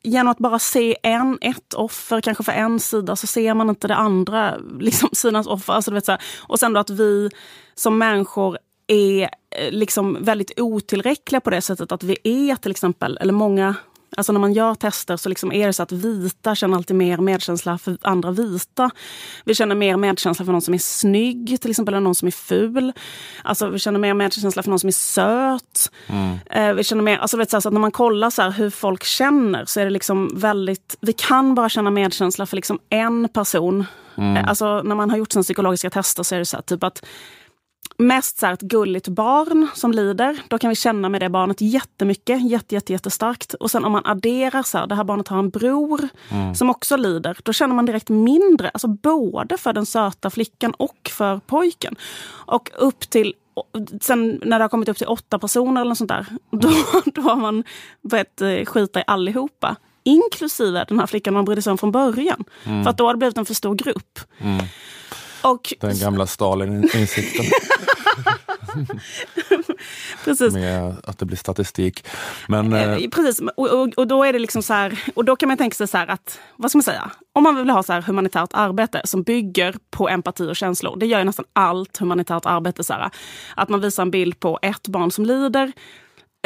[0.02, 3.88] genom att bara se en, ett offer, kanske för en sida, så ser man inte
[3.88, 5.72] det andra liksom, sidans offer.
[5.72, 6.22] Alltså, du vet, så här.
[6.38, 7.30] Och sen då att vi
[7.74, 13.18] som människor är eh, liksom väldigt otillräckliga på det sättet att vi är till exempel,
[13.20, 13.74] eller många
[14.16, 17.18] Alltså när man gör tester så liksom är det så att vita känner alltid mer
[17.18, 18.90] medkänsla för andra vita.
[19.44, 22.32] Vi känner mer medkänsla för någon som är snygg, till exempel, än någon som är
[22.32, 22.92] ful.
[23.42, 25.90] Alltså vi känner mer medkänsla för någon som är söt.
[26.06, 26.38] Mm.
[26.50, 29.64] Eh, vi känner mer, alltså vet, så att när man kollar så hur folk känner
[29.64, 30.96] så är det liksom väldigt...
[31.00, 33.86] Vi kan bara känna medkänsla för liksom en person.
[34.16, 34.36] Mm.
[34.36, 36.84] Eh, alltså när man har gjort sina psykologiska tester så är det så här, typ
[36.84, 37.04] att
[37.98, 42.50] mest så ett gulligt barn som lider, då kan vi känna med det barnet jättemycket,
[42.50, 43.54] jätte, jätte, jättestarkt.
[43.54, 46.54] Och sen om man adderar så här, det här barnet har en bror mm.
[46.54, 51.10] som också lider, då känner man direkt mindre, alltså både för den söta flickan och
[51.12, 51.96] för pojken.
[52.30, 53.34] Och upp till
[54.00, 56.70] Sen när det har kommit upp till åtta personer eller något sånt där, då,
[57.14, 57.64] då har man
[58.02, 59.76] börjat eh, skita i allihopa.
[60.04, 62.44] Inklusive den här flickan man brydde sig om från början.
[62.64, 62.84] Mm.
[62.84, 64.18] För att då har det blivit en för stor grupp.
[64.38, 64.64] Mm.
[65.42, 67.44] Och, Den gamla Stalin-insikten.
[70.24, 70.54] precis.
[70.54, 72.06] Med att det blir statistik.
[72.48, 73.10] Men, eh, eh...
[73.10, 75.74] Precis, och, och, och, då är det liksom så här, och då kan man tänka
[75.74, 77.10] sig så här att, vad ska man säga?
[77.32, 81.06] Om man vill ha så här humanitärt arbete som bygger på empati och känslor, det
[81.06, 82.84] gör ju nästan allt humanitärt arbete.
[82.84, 83.10] Så här,
[83.56, 85.72] att man visar en bild på ett barn som lider,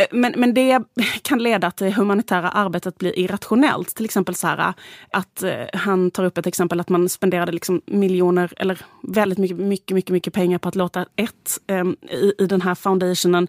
[0.01, 0.82] Eh, men, men det
[1.22, 3.95] kan leda till att det humanitära arbetet blir irrationellt.
[3.95, 4.74] Till exempel så här, eh,
[5.11, 9.57] att eh, han tar upp ett exempel att man spenderade liksom miljoner eller väldigt mycket,
[9.59, 13.49] mycket, mycket, mycket pengar på att låta ett ehm, i, i den här foundationen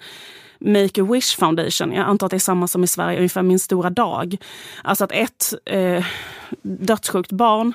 [0.59, 1.91] Make-A-Wish Foundation.
[1.91, 4.37] Jag antar att det är samma som i Sverige, ungefär Min stora dag.
[4.83, 6.05] Alltså att ett eh,
[6.61, 7.73] dödssjukt barn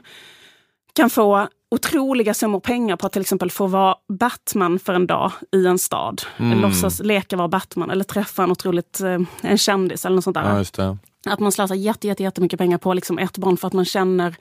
[0.92, 5.32] kan få otroliga summor pengar på att till exempel få vara Batman för en dag
[5.52, 6.22] i en stad.
[6.36, 6.60] Mm.
[6.60, 10.66] Låtsas leka vara Batman eller träffa en otroligt eh, en kändis eller något sånt där.
[10.76, 10.96] Ja,
[11.26, 14.36] att man slösar jätte, jätte, jättemycket pengar på liksom ett barn för att man känner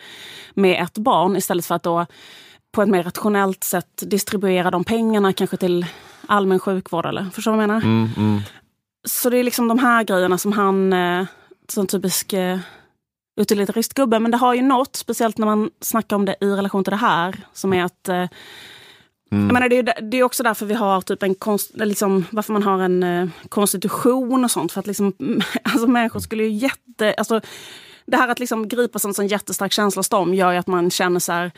[0.54, 2.06] med ett barn istället för att då
[2.72, 5.86] på ett mer rationellt sätt distribuera de pengarna kanske till
[6.28, 7.06] allmän sjukvård.
[7.06, 7.82] Eller, förstår du vad jag menar?
[7.82, 8.42] Mm, mm.
[9.08, 11.26] Så det är liksom de här grejerna som han eh,
[11.68, 12.34] som typisk
[13.38, 14.20] eh, utilitaristgubbe.
[14.20, 16.98] Men det har ju något, speciellt när man snackar om det i relation till det
[16.98, 18.26] här, som är att eh,
[19.32, 19.46] Mm.
[19.46, 22.54] Jag menar, det, är, det är också därför vi har typ en konst, liksom, varför
[22.54, 24.72] man har en eh, konstitution och sånt.
[24.72, 25.14] För att liksom,
[25.64, 27.14] alltså, människor skulle ju jätte...
[27.14, 27.42] Alltså,
[28.06, 31.20] det här att liksom gripas av en sån jättestark känslostorm gör ju att man känner
[31.20, 31.52] så här,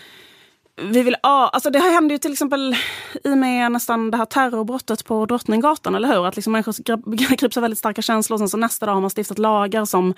[0.84, 2.76] vi vill, ja, alltså det hände ju till exempel
[3.24, 6.28] i och med nästan det här terrorbrottet på Drottninggatan, eller hur?
[6.28, 9.10] Att liksom människor grips av väldigt starka känslor och sen så nästa dag har man
[9.10, 10.14] stiftat lagar som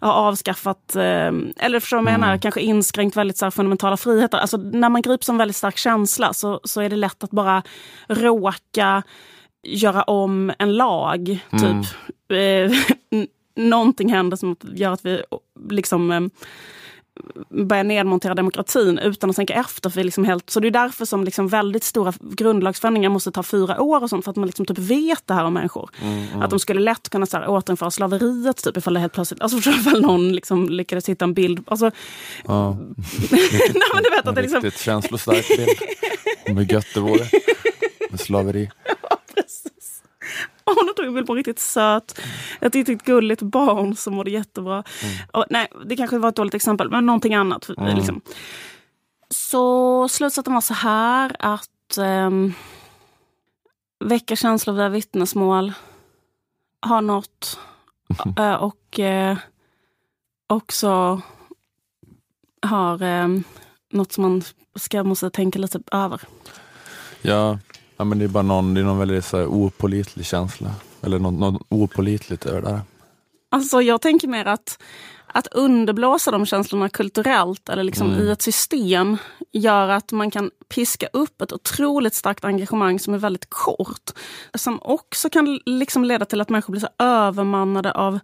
[0.00, 1.02] har avskaffat, eh,
[1.56, 2.40] eller förstår du vad jag menar, mm.
[2.40, 4.38] kanske inskränkt väldigt så fundamentala friheter.
[4.38, 7.30] Alltså när man grips av en väldigt stark känsla så, så är det lätt att
[7.30, 7.62] bara
[8.08, 9.02] råka
[9.62, 11.86] göra om en lag, typ.
[13.12, 13.26] Mm.
[13.56, 15.22] Någonting händer som gör att vi
[15.70, 16.20] liksom eh,
[17.48, 19.90] börja nedmontera demokratin utan att tänka efter.
[19.90, 23.80] För liksom helt, så det är därför som liksom väldigt stora grundlagsförändringar måste ta fyra
[23.80, 25.90] år och sånt för att man liksom typ vet det här om människor.
[26.02, 26.42] Mm, mm.
[26.42, 29.70] Att de skulle lätt kunna så här, återinföra slaveriet typ ifall det helt plötsligt, alltså
[29.70, 31.64] ifall någon liksom lyckades hitta en bild.
[31.66, 31.90] Alltså,
[32.46, 32.70] ja.
[33.30, 34.60] nej, men du vet att det liksom...
[34.60, 35.68] Riktigt känslostark bild.
[36.48, 37.28] Om hur gött det vore
[38.10, 38.70] med slaveri.
[40.76, 42.20] Hon tog en bild på riktigt söt,
[42.60, 44.74] ett riktigt gulligt barn som mådde jättebra.
[44.74, 45.14] Mm.
[45.32, 47.68] Och, nej, det kanske var ett dåligt exempel, men någonting annat.
[47.68, 47.96] Mm.
[47.96, 48.20] Liksom.
[49.28, 52.54] Så slutsatsen var så här att um,
[54.04, 55.72] väcka känslor via vittnesmål,
[56.86, 57.58] ha något
[58.38, 59.38] uh, och uh,
[60.46, 61.20] också
[62.62, 63.44] har um,
[63.90, 64.42] något som man
[64.74, 66.20] ska, måste tänka lite över.
[67.22, 67.58] Ja,
[68.02, 70.70] Ja, men det är bara någon, det är någon väldigt så här, opolitlig känsla.
[71.02, 72.80] Eller något, något opolitligt över det där.
[73.50, 74.82] Alltså jag tänker mer att,
[75.26, 78.20] att underblåsa de känslorna kulturellt eller liksom mm.
[78.20, 79.16] i ett system
[79.52, 84.10] gör att man kan piska upp ett otroligt starkt engagemang som är väldigt kort.
[84.54, 88.18] Som också kan liksom leda till att människor blir så övermannade av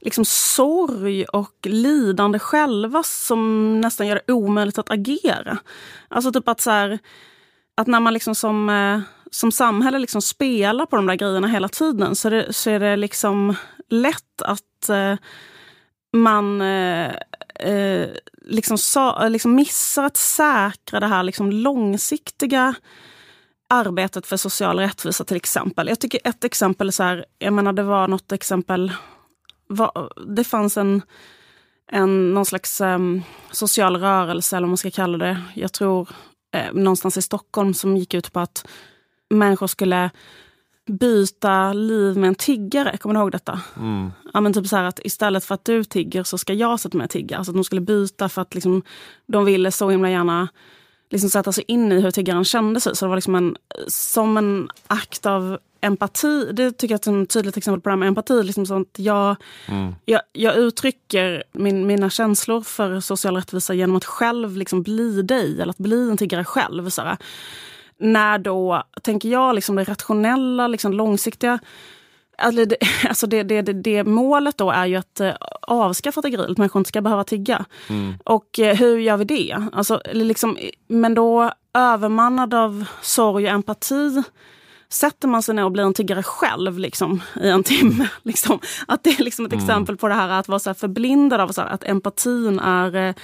[0.00, 5.58] liksom sorg och lidande själva som nästan gör det omöjligt att agera.
[6.08, 6.98] Alltså typ att så här,
[7.78, 9.00] att när man liksom som, eh,
[9.30, 12.96] som samhälle liksom spelar på de där grejerna hela tiden så, det, så är det
[12.96, 13.54] liksom
[13.88, 15.14] lätt att eh,
[16.12, 18.06] man eh,
[18.44, 22.74] liksom, sa, liksom missar att säkra det här liksom långsiktiga
[23.68, 25.88] arbetet för social rättvisa till exempel.
[25.88, 28.92] Jag tycker ett exempel så här, jag menar det var något exempel,
[29.66, 31.02] var, det fanns en,
[31.92, 35.42] en någon slags um, social rörelse eller vad man ska kalla det.
[35.54, 36.08] Jag tror
[36.52, 38.66] eh, någonstans i Stockholm som gick ut på att
[39.30, 40.10] människor skulle
[40.88, 42.96] byta liv med en tiggare.
[42.96, 43.60] Kommer du ihåg detta?
[43.76, 44.10] Mm.
[44.32, 47.04] Ja, men typ så att istället för att du tigger så ska jag sätta mig
[47.04, 47.36] och tigga.
[47.36, 48.82] Alltså att de skulle byta för att liksom,
[49.26, 50.48] de ville så himla gärna
[51.10, 52.96] liksom sätta sig in i hur tiggaren kände sig.
[52.96, 53.56] Så det var liksom en,
[53.88, 57.96] som en akt av empati, det tycker jag är ett tydligt exempel på det här
[57.96, 58.42] med empati.
[58.42, 59.36] Liksom sånt, jag,
[59.68, 59.94] mm.
[60.04, 65.60] jag, jag uttrycker min, mina känslor för social rättvisa genom att själv liksom bli dig,
[65.60, 66.90] eller att bli en tiggare själv.
[66.90, 67.16] Så
[67.98, 71.58] När då, tänker jag, liksom det rationella, liksom långsiktiga
[72.38, 72.76] Alltså det,
[73.08, 76.50] alltså det, det, det, målet då är ju att eh, avskaffa tiggeriet.
[76.50, 77.64] att människor inte ska behöva tigga.
[77.88, 78.14] Mm.
[78.24, 79.68] Och eh, hur gör vi det?
[79.72, 80.58] Alltså, liksom,
[80.88, 84.22] men då övermannad av sorg och empati
[84.88, 88.08] sätter man sig ner och blir en tiggare själv liksom, i en timme.
[88.22, 88.60] Liksom.
[88.88, 89.64] Att det är liksom ett mm.
[89.64, 93.14] exempel på det här att vara så förblindad av så här, att empatin är, eh,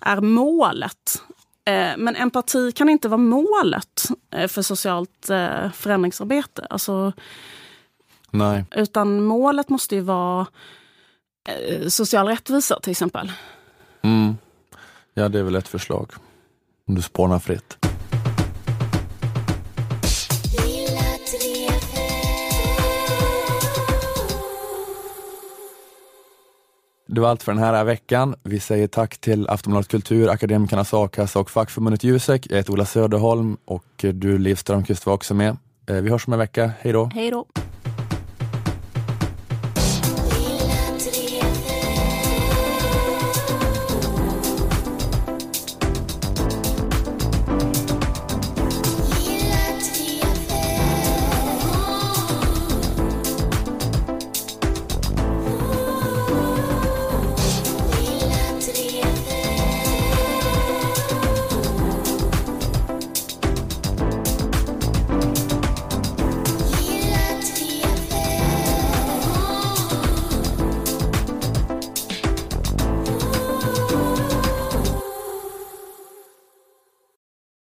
[0.00, 1.22] är målet.
[1.64, 5.26] Eh, men empati kan inte vara målet eh, för socialt
[5.74, 6.66] förändringsarbete.
[6.70, 7.12] Alltså,
[8.30, 8.64] Nej.
[8.70, 10.46] Utan målet måste ju vara
[11.88, 13.32] social rättvisa till exempel.
[14.02, 14.36] Mm.
[15.14, 16.12] Ja, det är väl ett förslag.
[16.88, 17.77] Om du spånar fritt.
[27.10, 28.34] Det var allt för den här veckan.
[28.42, 32.46] Vi säger tack till Aftonbladet Kultur, Akademikernas A-kassa och fackförbundet Jusek.
[32.50, 35.56] Jag heter Ola Söderholm och du Liv Strömqvist var också med.
[35.86, 36.72] Eh, vi hörs om en vecka.
[36.80, 37.10] Hej då!
[37.14, 37.46] Hej då!